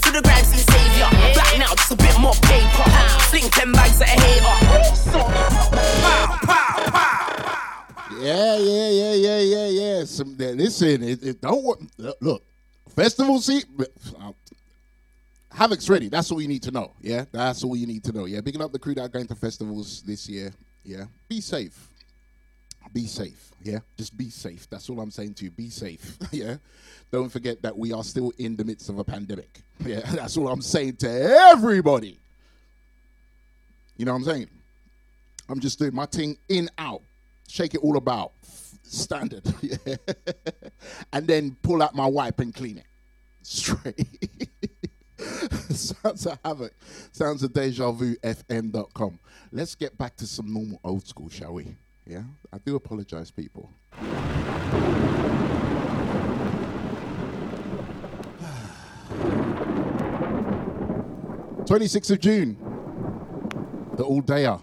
[0.03, 1.09] To the grind, see savior.
[1.33, 2.85] Right now, just a bit more paper.
[3.29, 4.55] Fling 10 bags at a hater.
[8.21, 10.05] Yeah, yeah, yeah, yeah, yeah, yeah.
[10.05, 11.79] Some, listen, it, it don't work.
[11.97, 12.43] Look, look,
[12.95, 13.65] festival seat.
[14.19, 14.31] uh,
[15.51, 16.09] Havoc's ready.
[16.09, 16.91] That's all you need to know.
[17.01, 18.25] Yeah, that's all you need to know.
[18.25, 20.53] Yeah, picking up the crew that are going to festivals this year.
[20.83, 21.89] Yeah, be safe.
[22.93, 23.54] Be safe.
[23.65, 24.69] Yeah, just be safe.
[24.69, 25.49] That's all I'm saying to you.
[25.49, 26.17] Be safe.
[26.31, 26.57] yeah,
[27.11, 29.61] don't forget that we are still in the midst of a pandemic.
[29.85, 31.09] Yeah, that's all I'm saying to
[31.51, 32.17] everybody.
[33.97, 34.49] You know what I'm saying?
[35.49, 37.01] I'm just doing my thing in out,
[37.49, 38.31] shake it all about,
[38.83, 39.95] standard, yeah.
[41.11, 42.85] and then pull out my wipe and clean it
[43.43, 44.07] straight.
[45.69, 46.73] Sounds of havoc.
[47.11, 49.19] Sounds of deja vu fm.com.
[49.51, 51.75] Let's get back to some normal old school, shall we?
[52.07, 53.73] Yeah, I do apologize, people.
[61.65, 62.57] 26th of June,
[63.95, 64.61] the all dayer.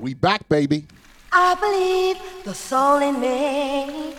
[0.00, 0.86] We back, baby.
[1.30, 4.14] I believe the soul in me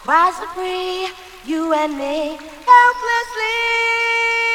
[0.00, 1.08] cries for free,
[1.46, 4.47] you and me, helplessly.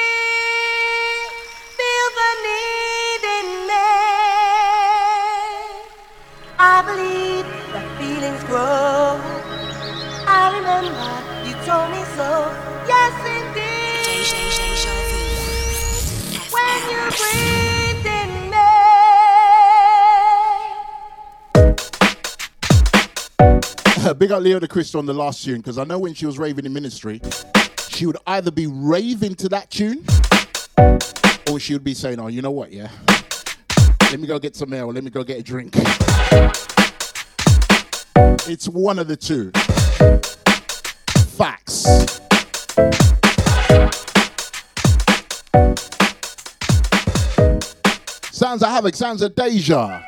[6.66, 9.20] I believe that feelings grow.
[10.26, 11.12] I remember
[11.44, 12.48] you told me so.
[12.88, 13.84] Yes, indeed.
[16.56, 18.64] When you breathed in me.
[24.08, 26.26] Uh, big up Leo the Crystal on the last tune because I know when she
[26.26, 27.20] was raving in ministry,
[27.90, 30.06] she would either be raving to that tune
[31.52, 32.88] or she would be saying, Oh, you know what, yeah?
[34.14, 35.74] Let me go get some ale, let me go get a drink.
[38.48, 39.50] It's one of the two.
[41.36, 41.88] Facts.
[48.32, 50.04] Sounds of havoc, sounds of deja.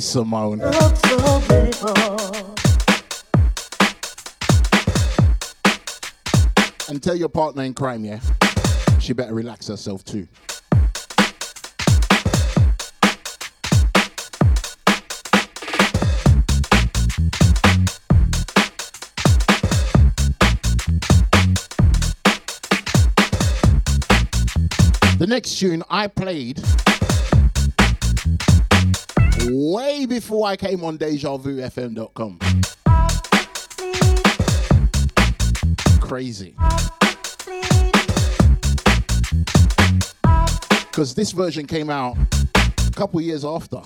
[0.00, 0.60] say, Simone.
[6.88, 8.20] And tell your partner in crime, yeah?
[9.00, 10.26] She better relax herself too.
[25.18, 26.62] The next tune I played
[29.54, 32.38] way before I came on DejaVuFM.com.
[36.00, 36.54] Crazy.
[40.90, 43.80] Because this version came out a couple years after.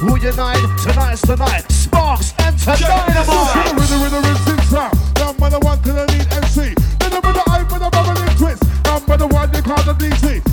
[0.00, 1.64] We unite, tonight's tonight.
[1.72, 3.08] Sparks and tonight.
[3.08, 4.22] Rhythm, rhythm, rhythm,
[5.58, 6.74] one, I need MC.
[7.00, 8.62] Then the brother, I, brother, brother, and twist.
[9.08, 10.47] Number one, they call the DC.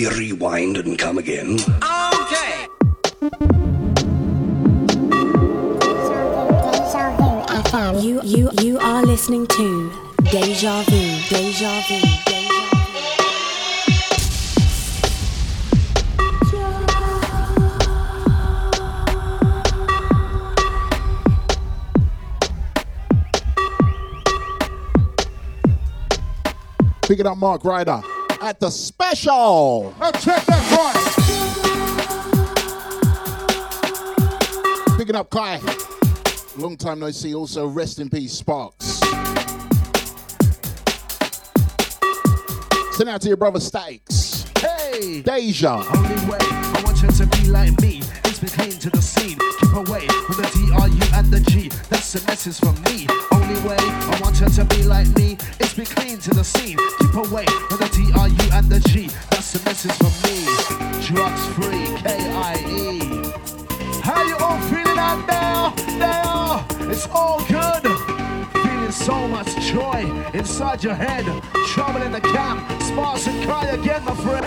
[0.00, 1.58] maybe rewind and come again?
[1.82, 2.66] Okay.
[8.00, 9.92] You, you, you are listening to
[10.24, 12.00] Deja Vu, Deja Vu.
[12.24, 13.10] Deja Vu.
[27.12, 28.00] It up, Mark Ryder
[28.40, 29.94] at the special.
[30.00, 30.64] Now check that
[34.86, 34.96] one.
[34.98, 35.60] Picking up Kai.
[36.56, 37.34] Long time no see.
[37.34, 39.00] Also, rest in peace, Sparks.
[42.92, 44.44] Send out to your brother Stakes.
[44.58, 45.22] Hey!
[45.22, 45.82] Deja.
[45.96, 46.38] Only way.
[46.40, 48.02] I want you to be like me.
[48.24, 49.38] It's been clean to the scene.
[49.58, 51.70] Keep away from the D-R-U and the G.
[51.88, 53.06] That's the message from me
[53.50, 53.76] alleyway.
[53.78, 55.36] I want her to be like me.
[55.58, 56.78] It's been clean to the scene.
[56.98, 59.08] Keep away for the T R U and the G.
[59.30, 60.44] That's the message for me.
[61.06, 64.00] Drugs free, K I E.
[64.02, 65.74] How you all feeling out now?
[65.98, 67.82] Now it's all good.
[68.62, 71.24] Feeling so much joy inside your head.
[71.68, 72.82] Trouble in the camp.
[72.82, 74.46] Sparks and cry again, my friend.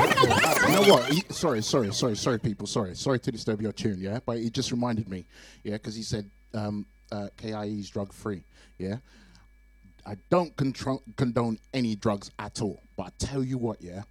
[0.67, 1.05] You know what?
[1.11, 2.67] He, sorry, sorry, sorry, sorry, people.
[2.67, 4.19] Sorry, sorry to disturb your tune, yeah.
[4.25, 5.25] But it just reminded me,
[5.63, 8.43] yeah, because he said um, uh, KIE is drug free.
[8.83, 8.97] Yeah,
[10.05, 12.81] I don't contro- condone any drugs at all.
[12.97, 14.03] But I tell you what, yeah,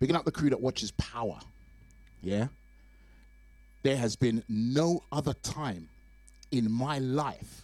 [0.00, 1.38] picking up the crew that watches Power.
[2.22, 2.48] Yeah,
[3.82, 5.88] there has been no other time
[6.50, 7.62] in my life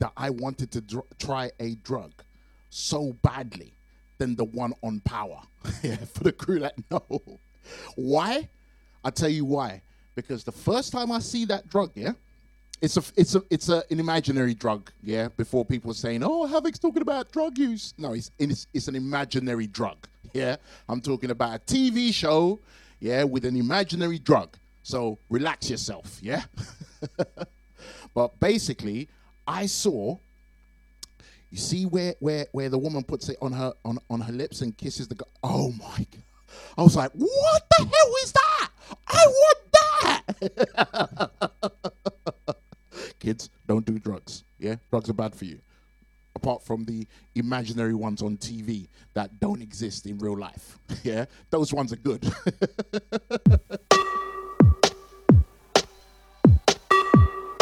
[0.00, 2.12] that I wanted to dr- try a drug
[2.70, 3.72] so badly
[4.18, 5.40] than the one on power.
[5.82, 7.22] yeah, for the crew that know.
[7.94, 8.48] Why?
[9.04, 9.82] I'll tell you why.
[10.14, 12.12] Because the first time I see that drug, yeah,
[12.80, 15.28] it's a it's a it's a, an imaginary drug, yeah.
[15.36, 18.94] Before people were saying, "Oh, Havoc's talking about drug use," no, it's it's, it's an
[18.96, 19.96] imaginary drug,
[20.32, 20.56] yeah.
[20.88, 22.60] I'm talking about a TV show,
[23.00, 24.56] yeah, with an imaginary drug.
[24.82, 26.44] So relax yourself, yeah.
[28.14, 29.08] but basically,
[29.46, 30.18] I saw
[31.50, 34.60] you see where where where the woman puts it on her on, on her lips
[34.60, 35.26] and kisses the guy.
[35.42, 36.22] Oh my god.
[36.78, 38.68] I was like, what the hell is that?
[39.08, 39.58] I want
[40.72, 41.30] that.
[43.26, 44.44] Kids, don't do drugs.
[44.56, 44.76] Yeah?
[44.88, 45.58] Drugs are bad for you.
[46.36, 50.78] Apart from the imaginary ones on TV that don't exist in real life.
[51.02, 51.24] Yeah?
[51.50, 52.24] Those ones are good.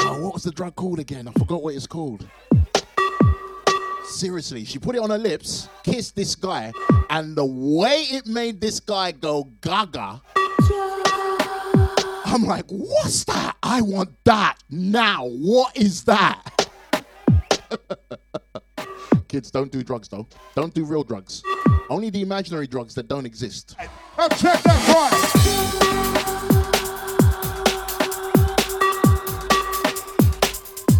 [0.01, 1.29] oh, what was the drug called again?
[1.29, 2.29] I forgot what it's called.
[4.05, 6.75] Seriously, she put it on her lips, kissed this guy,
[7.09, 10.21] and the way it made this guy go gaga,
[12.35, 13.57] I'm like, what's that?
[13.63, 15.29] I want that now.
[15.29, 16.69] What is that?
[19.29, 20.27] Kids, don't do drugs though.
[20.57, 21.45] Don't do real drugs.
[21.89, 23.77] Only the imaginary drugs that don't exist.
[24.19, 25.13] Now check that part.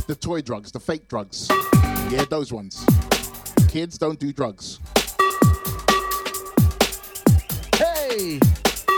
[0.07, 1.49] The toy drugs, the fake drugs.
[2.11, 2.87] Yeah, those ones.
[3.69, 4.79] Kids, don't do drugs.
[7.75, 8.39] Hey!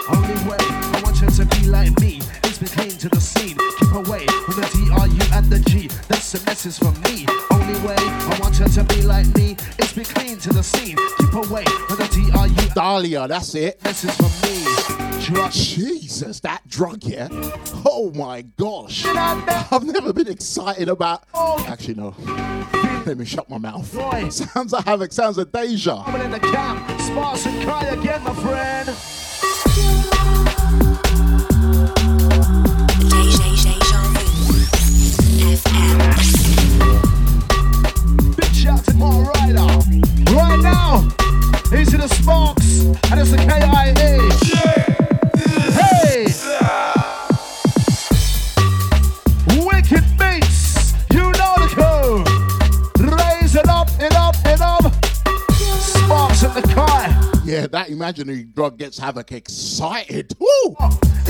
[0.09, 2.26] Only way I want you to be like me
[2.57, 3.57] is be clean to the scene.
[3.79, 5.89] Keep away from the D, R, U, and the G.
[6.09, 7.27] That's the message from me.
[7.51, 10.97] Only way I want you to be like me is be clean to the scene.
[11.19, 12.69] Keep away from the D, R, U.
[12.75, 13.83] Dahlia, that's it.
[13.85, 14.65] Message from me.
[15.25, 15.51] Drug.
[15.53, 17.29] Jesus, that drug, yeah.
[17.85, 19.05] Oh my gosh.
[19.07, 21.25] I've never been excited about.
[21.35, 21.65] Oh.
[21.69, 22.15] Actually, no.
[23.05, 23.87] Let me shut my mouth.
[24.33, 25.13] Sounds like havoc.
[25.13, 26.05] Sounds like deja.
[26.05, 27.01] Coming in the camp.
[27.01, 28.97] Sparks and cry again, my friend.
[40.37, 40.99] Right now,
[41.73, 42.81] into the Sparks,
[43.11, 43.95] and it's the KIA.
[43.97, 44.96] Hey!
[57.47, 60.35] Yeah, that imaginary drug gets havoc excited.
[60.41, 60.75] Woo!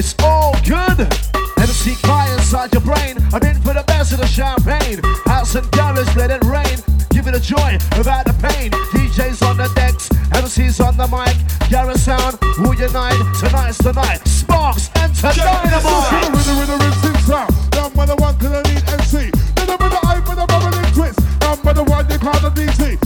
[0.01, 1.12] It's all good.
[1.60, 3.20] MC cry inside your brain.
[3.36, 5.05] I'm in for the best of the champagne.
[5.26, 6.80] House and garage, let it rain.
[7.10, 8.70] Give it a joy without the pain.
[8.97, 11.36] DJs on the decks, MCs on the mic.
[11.68, 13.20] Garage sound, who unite?
[13.36, 14.26] Tonight's the night.
[14.26, 16.32] Sparks enter dynamite.
[16.32, 17.52] With the rhythm and sing sound.
[17.72, 19.30] Down by the one to the lead MC.
[19.52, 21.20] Then up with the eye with the bubbling twist.
[21.40, 23.06] Down by the one they call the DC.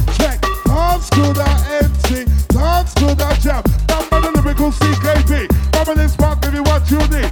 [1.00, 1.48] Dance to the
[1.82, 2.24] MC.
[2.48, 3.62] Dance to the jam.
[3.86, 5.48] Down by the lyrical CKB.
[5.72, 7.29] Bubbling spark, give you what you need.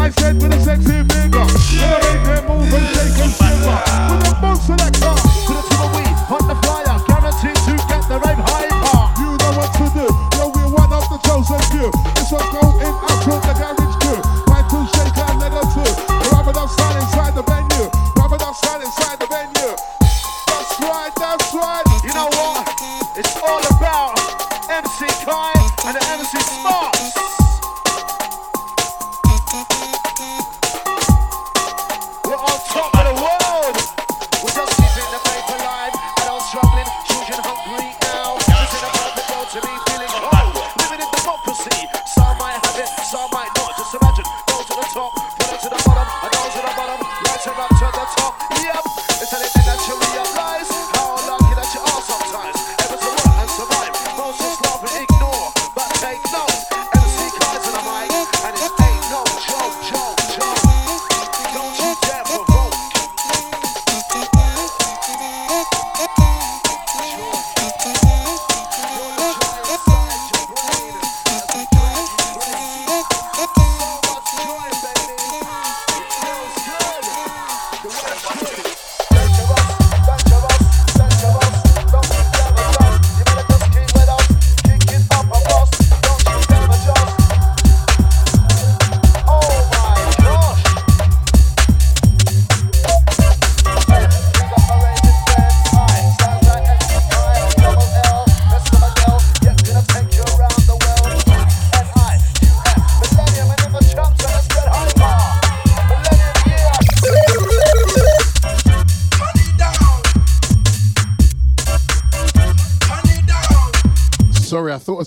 [0.00, 1.30] I said with a sexy figure.
[1.30, 3.78] Gonna make them move and shake and shiver.
[4.10, 5.19] With a boom selector.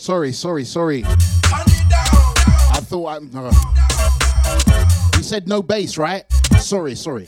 [0.03, 1.03] sorry, sorry, sorry.
[1.05, 3.19] I thought I.
[3.34, 3.53] Uh,
[5.15, 6.25] you said no bass, right?
[6.59, 7.27] Sorry, sorry.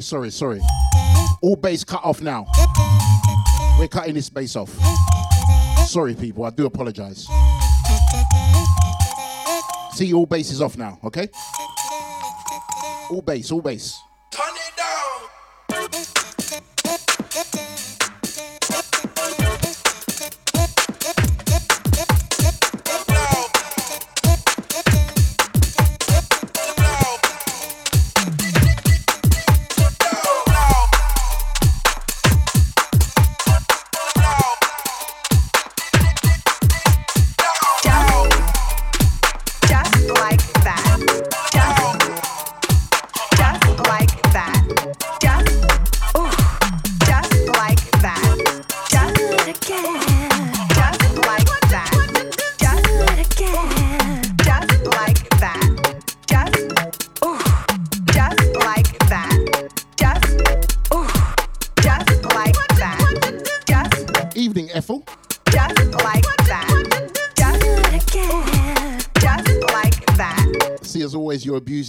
[0.00, 0.60] sorry, sorry, sorry.
[1.42, 2.46] All bass cut off now.
[3.78, 4.70] We're cutting this bass off.
[5.86, 7.28] Sorry, people, I do apologize.
[9.92, 11.28] See, all bass is off now, okay?
[13.10, 14.03] All bass, all bass.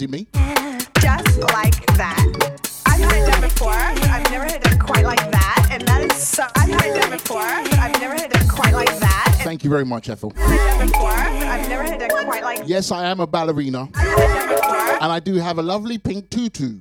[0.06, 0.27] see me?
[0.99, 2.61] Just like that.
[2.86, 5.68] I've had it done before, I've never had it quite like that.
[5.72, 6.45] And that is so.
[6.56, 9.36] I've had it done before, I've never had it quite like that.
[9.40, 10.30] Thank you very much, Ethel.
[10.30, 11.11] Before,
[12.41, 13.90] like yes, I am a ballerina.
[13.95, 16.80] I and I do have a lovely pink tutu.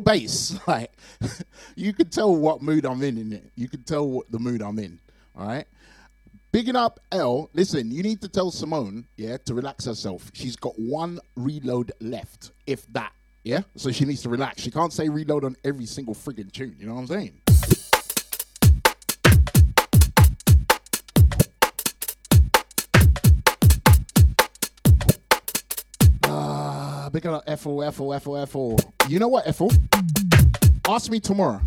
[0.00, 0.58] Pure bass?
[0.66, 0.92] Like,
[1.76, 3.50] you can tell what mood I'm in in it.
[3.56, 4.98] You can tell what the mood I'm in.
[5.36, 5.66] All right.
[6.52, 7.48] Bigging up L.
[7.54, 10.30] Listen, you need to tell Simone, yeah, to relax herself.
[10.34, 13.12] She's got one reload left, if that.
[13.44, 13.62] Yeah.
[13.76, 14.62] So she needs to relax.
[14.62, 16.76] She can't say reload on every single friggin' tune.
[16.78, 17.40] You know what I'm saying?
[27.08, 28.78] Ah, big up Ethel, Ethel, Ethel, Ethel.
[29.08, 29.72] You know what, Ethel?
[30.86, 31.58] Ask me tomorrow.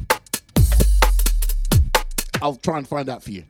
[2.44, 3.44] I'll try and find out for you.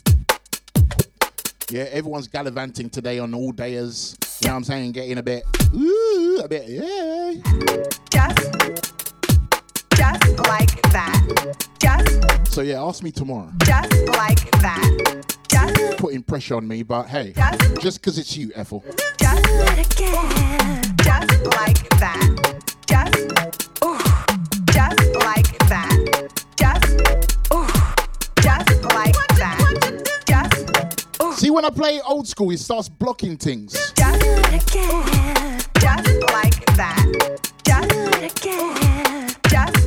[1.70, 4.16] Yeah, everyone's gallivanting today on all dayers.
[4.42, 4.94] You know what I'm saying?
[4.94, 5.44] Getting a bit,
[5.76, 7.34] ooh, a bit, yeah.
[8.10, 9.01] Just,
[10.02, 11.68] just like that.
[11.80, 13.52] Just, So yeah, ask me tomorrow.
[13.64, 15.36] just like that.
[15.48, 17.34] Just, Putting pressure on me, but hey,
[17.80, 18.84] just because it's you, Ethel.
[19.20, 20.82] just again.
[21.04, 22.30] Just like that.
[22.88, 23.16] Just,
[23.86, 24.00] ooh,
[24.74, 25.98] just like that.
[26.58, 26.88] Just,
[27.54, 27.68] ooh,
[28.42, 29.62] just like that.
[30.28, 33.74] Just, See, when I play old school, it starts blocking things.
[33.96, 35.62] just again.
[35.80, 37.40] Just like that.
[37.64, 38.91] Just again.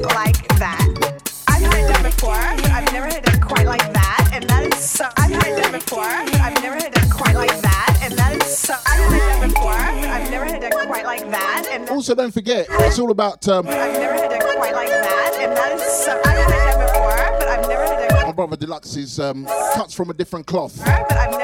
[0.08, 1.22] Like that.
[1.48, 4.44] I've had it done before, but I've never had it done quite like that, and
[4.50, 5.06] that is so.
[5.16, 8.12] I've had it done before, but I've never had it done quite like that, and
[8.18, 8.74] that is so.
[8.74, 11.88] I've had it done before, but I've never had it done quite like that, and
[11.88, 15.36] Also, don't forget, it's all about um, I've never had it done quite like that,
[15.40, 16.20] and that is so.
[16.24, 18.26] I've had it done before, but I've never had it done.
[18.26, 20.78] my brother Deluxe's um, cuts from a different cloth.
[20.84, 21.43] But I've never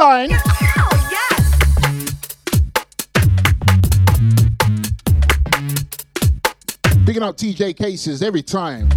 [0.00, 0.40] and again.
[0.40, 0.40] Beeline.
[0.78, 1.60] Oh yes.
[7.04, 8.88] Picking up TJ cases every time.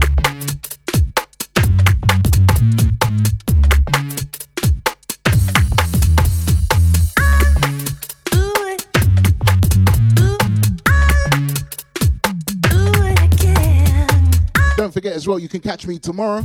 [15.14, 16.41] As well, you can catch me tomorrow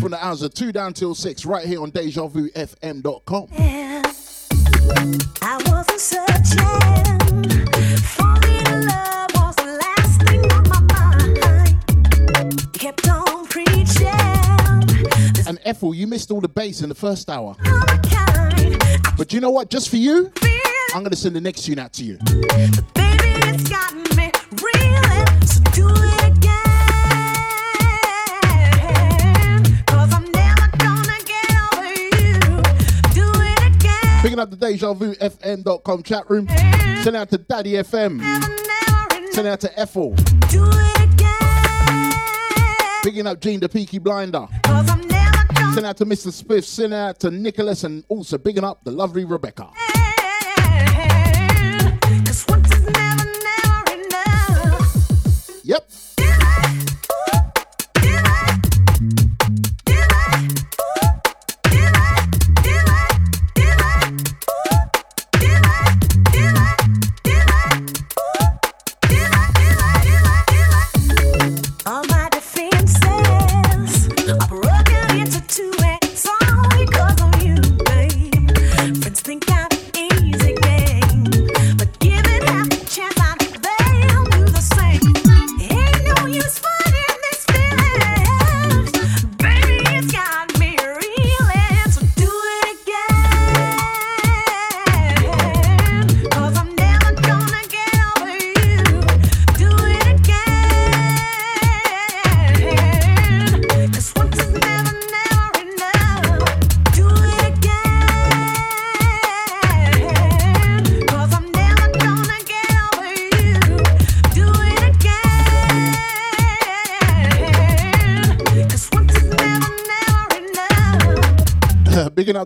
[0.00, 3.48] from the hours of 2 down till 6 right here on DejaVuFM.com.
[5.42, 6.58] I wasn't searching.
[7.98, 10.80] Falling in love was the last thing on my
[12.42, 12.72] mind.
[12.72, 14.08] Kept on preaching.
[15.46, 17.54] And Ethel, you missed all the bass in the first hour.
[19.16, 19.70] But you know what?
[19.70, 20.32] Just for you,
[20.94, 22.18] I'm going to send the next tune out to you.
[22.94, 23.30] Baby,
[34.30, 36.46] Picking up the DejaVuFM.com chat room.
[37.02, 38.22] Send out to Daddy FM.
[39.32, 40.14] Send out to Ethel.
[40.48, 42.12] Do it again.
[43.02, 44.46] Picking up Gene the Peaky Blinder.
[44.62, 46.28] 'Cause I'm never gonna Send out to Mr.
[46.30, 46.62] Spiff.
[46.62, 49.66] Send out to Nicholas and also bigging up the lovely Rebecca.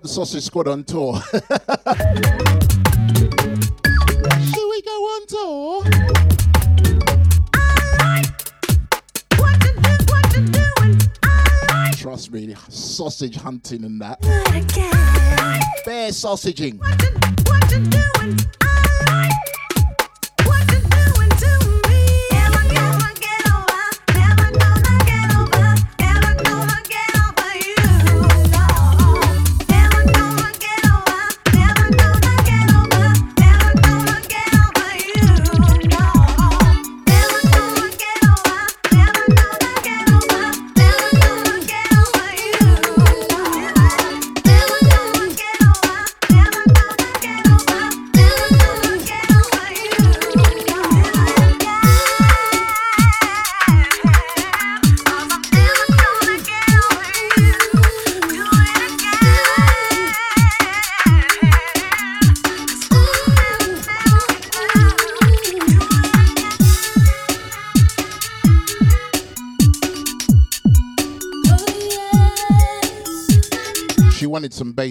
[0.05, 1.19] The Sausage Squad on tour.
[4.53, 5.83] Should we go on tour?
[11.97, 14.21] Trust me, sausage hunting and that.
[15.87, 17.14] Bear sausaging.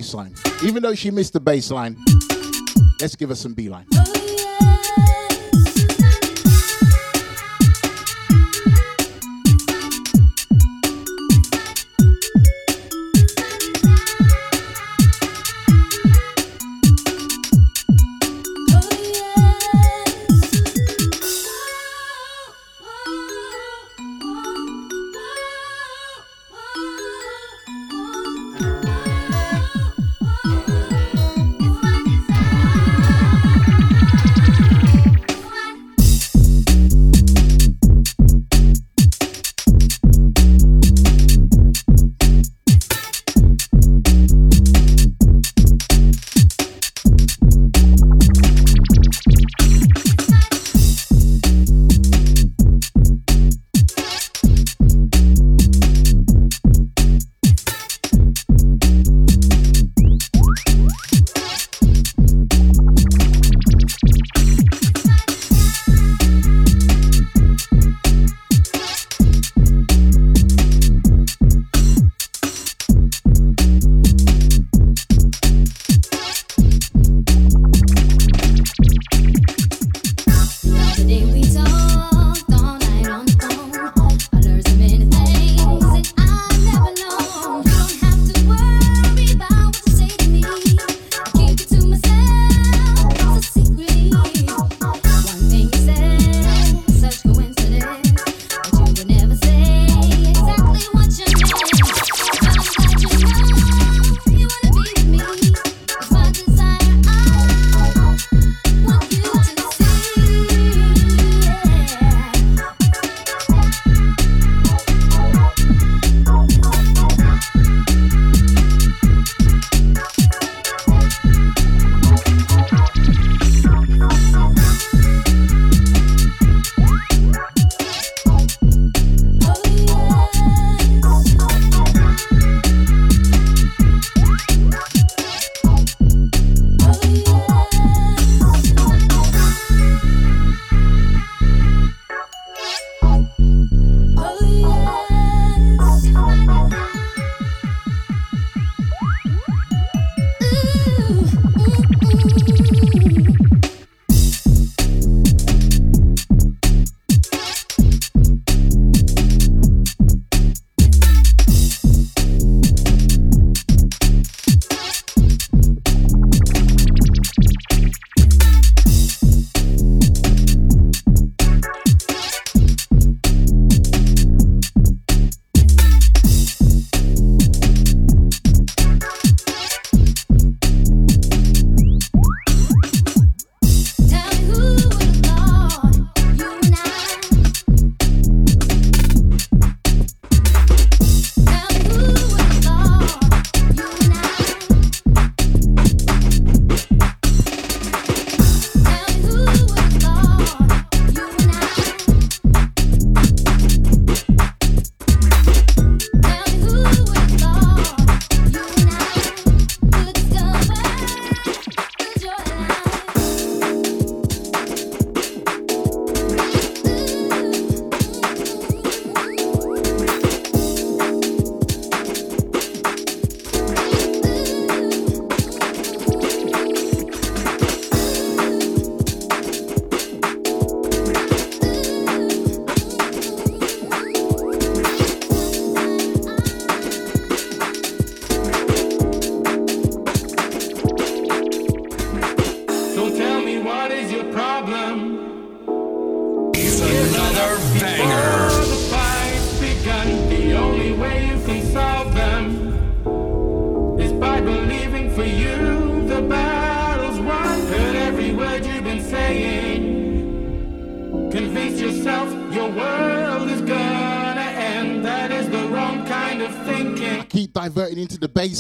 [0.04, 0.34] bass line.
[0.64, 1.98] Even though she missed the bass line,
[3.00, 3.86] let's give her some B line.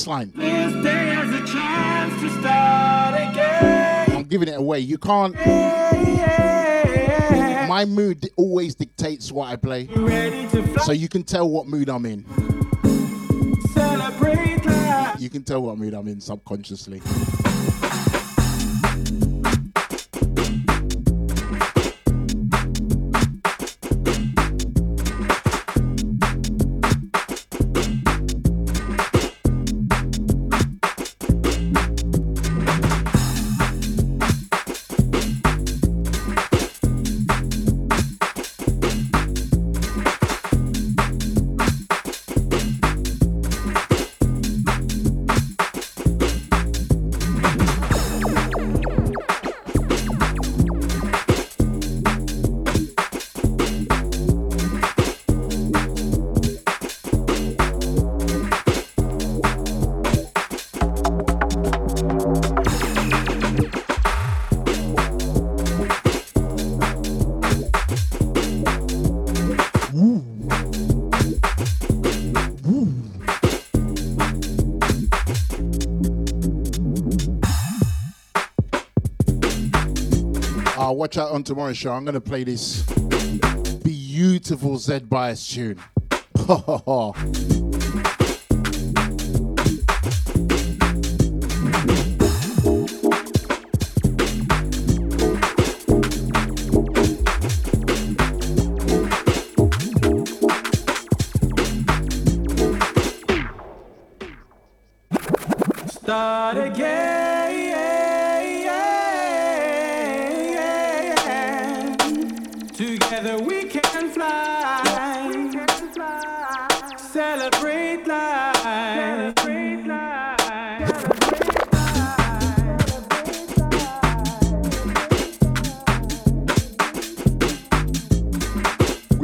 [0.03, 0.31] baseline.
[4.13, 4.79] I'm giving it away.
[4.79, 5.35] You can't.
[7.67, 9.87] My mood always dictates what I play,
[10.83, 12.25] so you can tell what mood I'm in.
[15.19, 17.01] You can tell what mood I'm in subconsciously.
[81.15, 81.91] Out on tomorrow's show.
[81.91, 82.81] I'm going to play this
[83.83, 85.77] beautiful Zed Bias tune.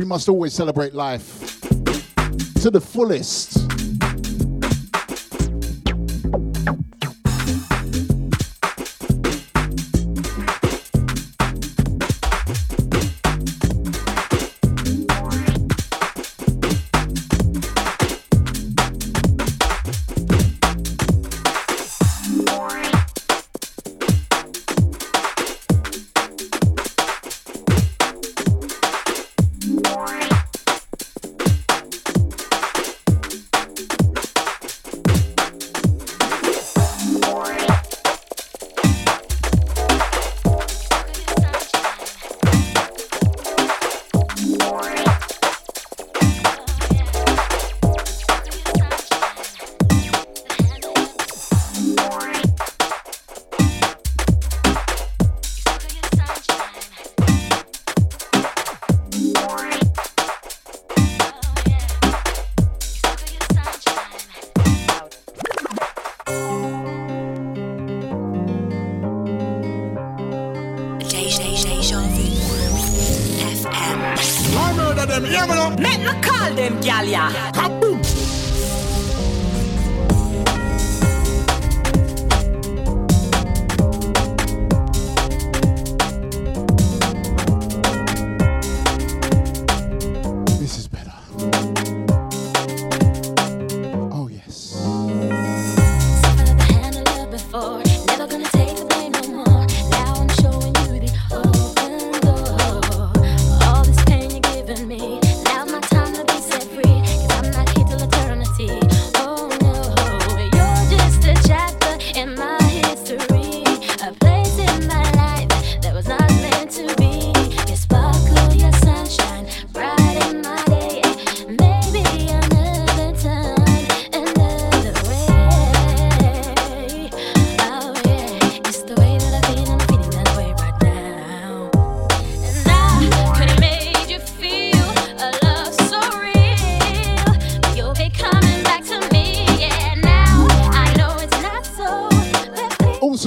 [0.09, 1.61] must always celebrate life
[2.61, 3.68] to the fullest.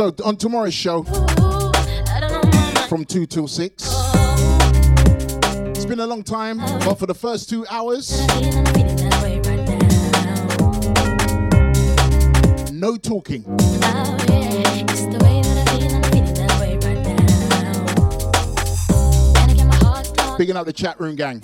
[0.02, 1.04] Also, on tomorrow's show,
[2.88, 3.84] from 2 till 6.
[5.68, 8.10] It's been a long time, but for the first two hours,
[12.72, 13.44] no talking.
[13.46, 15.94] It's the way that I feel.
[15.94, 17.22] I'm feeling that way right now.
[19.38, 21.38] And I get my heart started Picking up the chat room gang.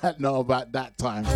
[0.00, 1.26] that know about that time.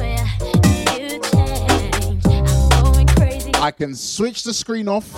[0.96, 2.24] You change.
[2.24, 3.52] I'm going crazy.
[3.56, 5.12] I can switch the screen off,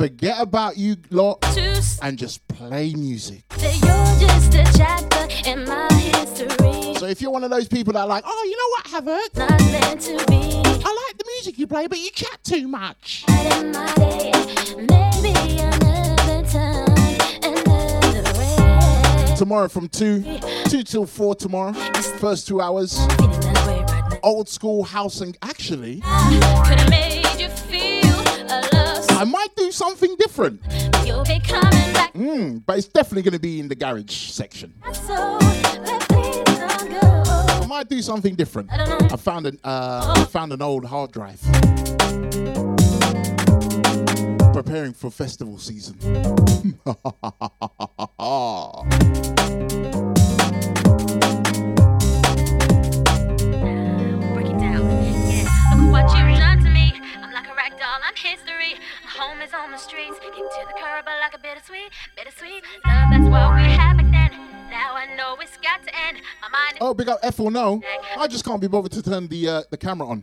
[0.00, 1.44] forget about you lot,
[2.00, 3.44] and just play music.
[3.58, 6.94] You're just a chapter in my history.
[6.94, 9.36] So if you're one of those people that are like, oh, you know what, Havoc?
[9.36, 10.62] Not meant to be.
[10.82, 13.26] I like the music you play, but you chat too much.
[13.28, 14.32] In my day,
[14.74, 16.46] maybe another
[17.42, 19.36] another way.
[19.36, 20.38] Tomorrow from 2,
[20.70, 21.74] 2 till 4 tomorrow.
[21.74, 22.98] First two hours.
[24.22, 26.30] Old school house and actually, ah,
[30.20, 30.60] different.
[31.04, 32.12] You'll be coming back.
[32.12, 34.74] Mm, but it's definitely going to be in the garage section.
[34.92, 35.38] So
[35.82, 37.24] let please don't go.
[37.48, 38.70] I might do something different.
[38.70, 41.40] I found an uh, I found an old hard drive.
[44.52, 45.96] Preparing for festival season.
[59.50, 60.16] Is on the streets.
[60.20, 63.10] Kick to the curb, but like a bittersweet, bittersweet love.
[63.10, 64.70] That's what we had back then.
[64.70, 66.18] Now I know it's got to end.
[66.40, 67.82] My mind oh, big up F or no.
[68.16, 70.22] I just can't be bothered to turn the uh, the camera on.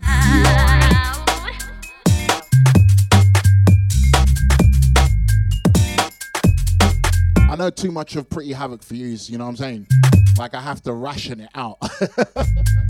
[7.50, 9.08] I know too much of Pretty Havoc for you.
[9.08, 9.88] You know what I'm saying?
[10.38, 11.80] Like I have to ration it out.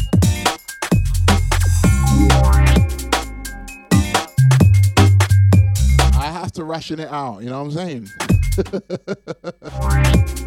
[6.48, 7.44] have to ration it out.
[7.44, 8.07] You know what I'm saying?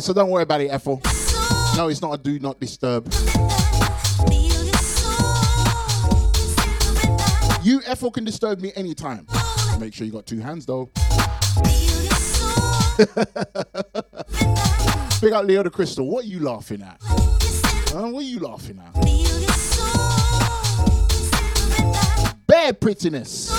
[0.09, 1.03] so don't worry about it, Ethel.
[1.77, 3.13] No, it's not a do not disturb.
[7.63, 9.27] You, Ethel, can disturb me anytime.
[9.79, 10.87] Make sure you got two hands, though.
[15.21, 16.09] Big up Leo the Crystal.
[16.09, 16.97] What are you laughing at?
[17.03, 18.09] Huh?
[18.09, 18.95] What are you laughing at?
[22.47, 23.53] Bare prettiness.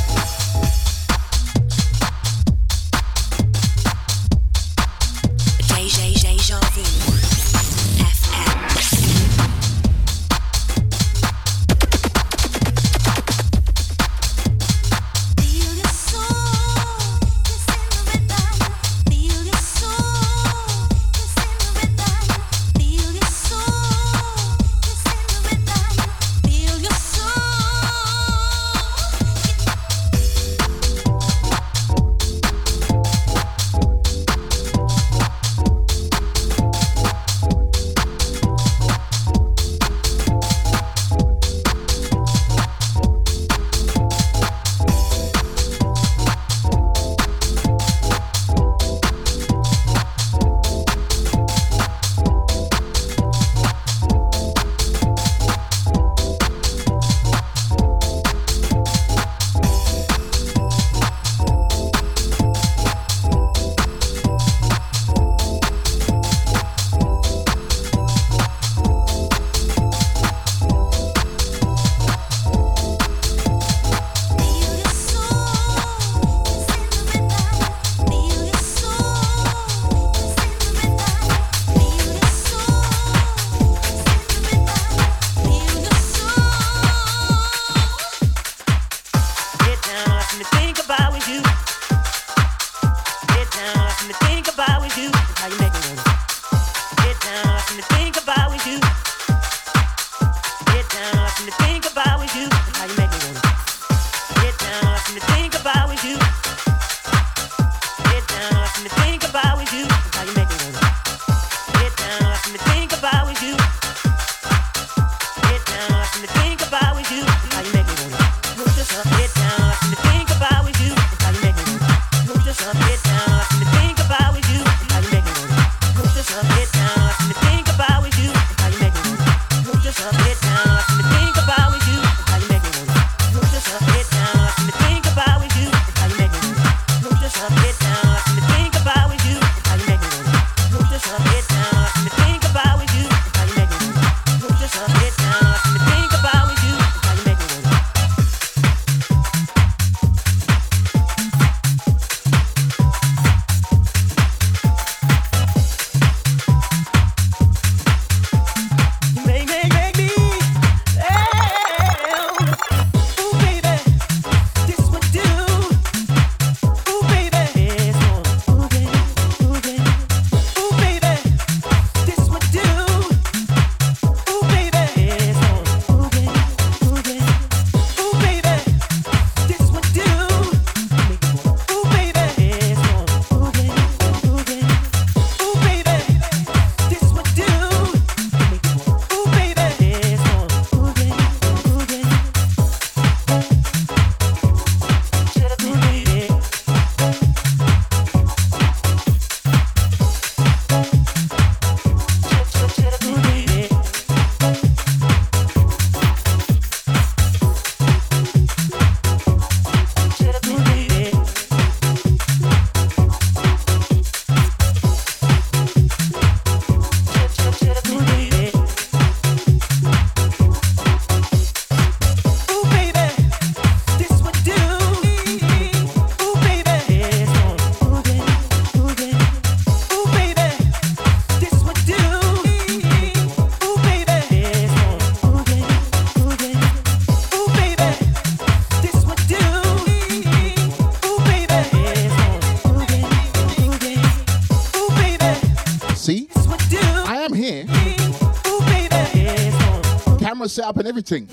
[250.71, 251.27] up and everything.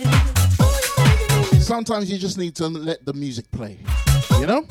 [1.61, 3.79] Sometimes you just need to let the music play.
[4.41, 4.67] You know?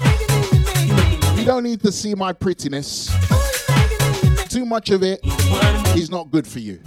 [1.37, 3.07] You don't need to see my prettiness.
[4.49, 5.21] Too much of it
[5.95, 6.81] is not good for you.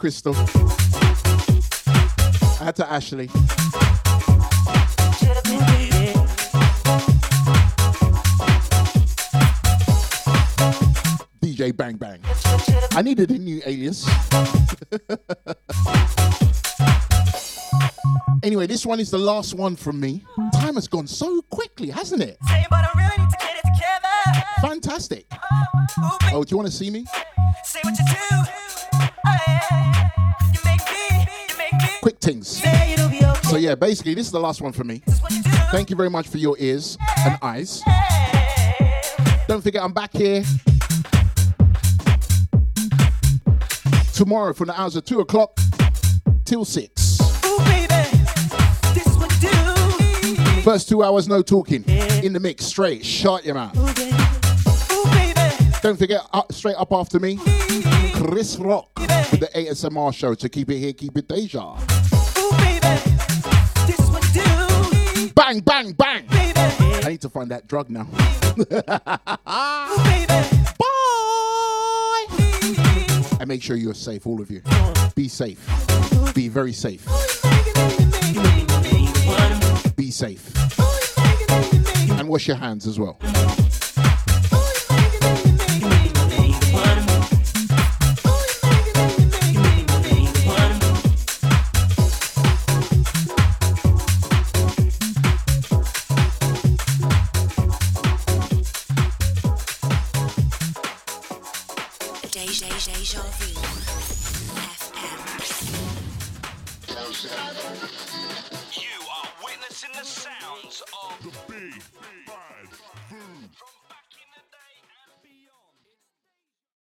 [0.01, 0.33] Crystal.
[2.59, 3.27] Add to Ashley.
[11.39, 12.19] DJ Bang Bang.
[12.93, 14.09] I needed a new alias.
[18.43, 20.25] anyway, this one is the last one from me.
[20.55, 22.39] Time has gone so quickly, hasn't it?
[24.61, 25.27] Fantastic.
[25.31, 26.17] Oh, oh, oh.
[26.33, 27.05] oh, do you want to see me?
[27.63, 28.70] Say what you do.
[32.01, 32.61] Quick things.
[33.49, 35.01] So yeah, basically, this is the last one for me.
[35.71, 37.81] Thank you very much for your ears and eyes.
[39.47, 40.43] Don't forget, I'm back here
[44.13, 45.59] tomorrow from the hours of two o'clock
[46.45, 47.19] till six.
[47.45, 47.87] Ooh, baby,
[48.93, 49.49] this is what you
[50.45, 50.61] do.
[50.61, 51.83] First two hours, no talking.
[52.23, 53.05] In the mix, straight.
[53.05, 53.73] Shut your mouth.
[55.81, 57.39] Don't forget, up, straight up after me,
[58.21, 60.35] Chris Rock for the ASMR show.
[60.35, 61.75] To keep it here, keep it deja.
[65.33, 66.25] Bang, bang, bang.
[66.29, 68.03] I need to find that drug now.
[70.77, 70.87] Bye.
[73.39, 74.61] And make sure you're safe, all of you.
[75.15, 75.59] Be safe.
[76.35, 77.03] Be very safe.
[79.95, 80.79] Be safe.
[82.11, 83.17] And wash your hands as well.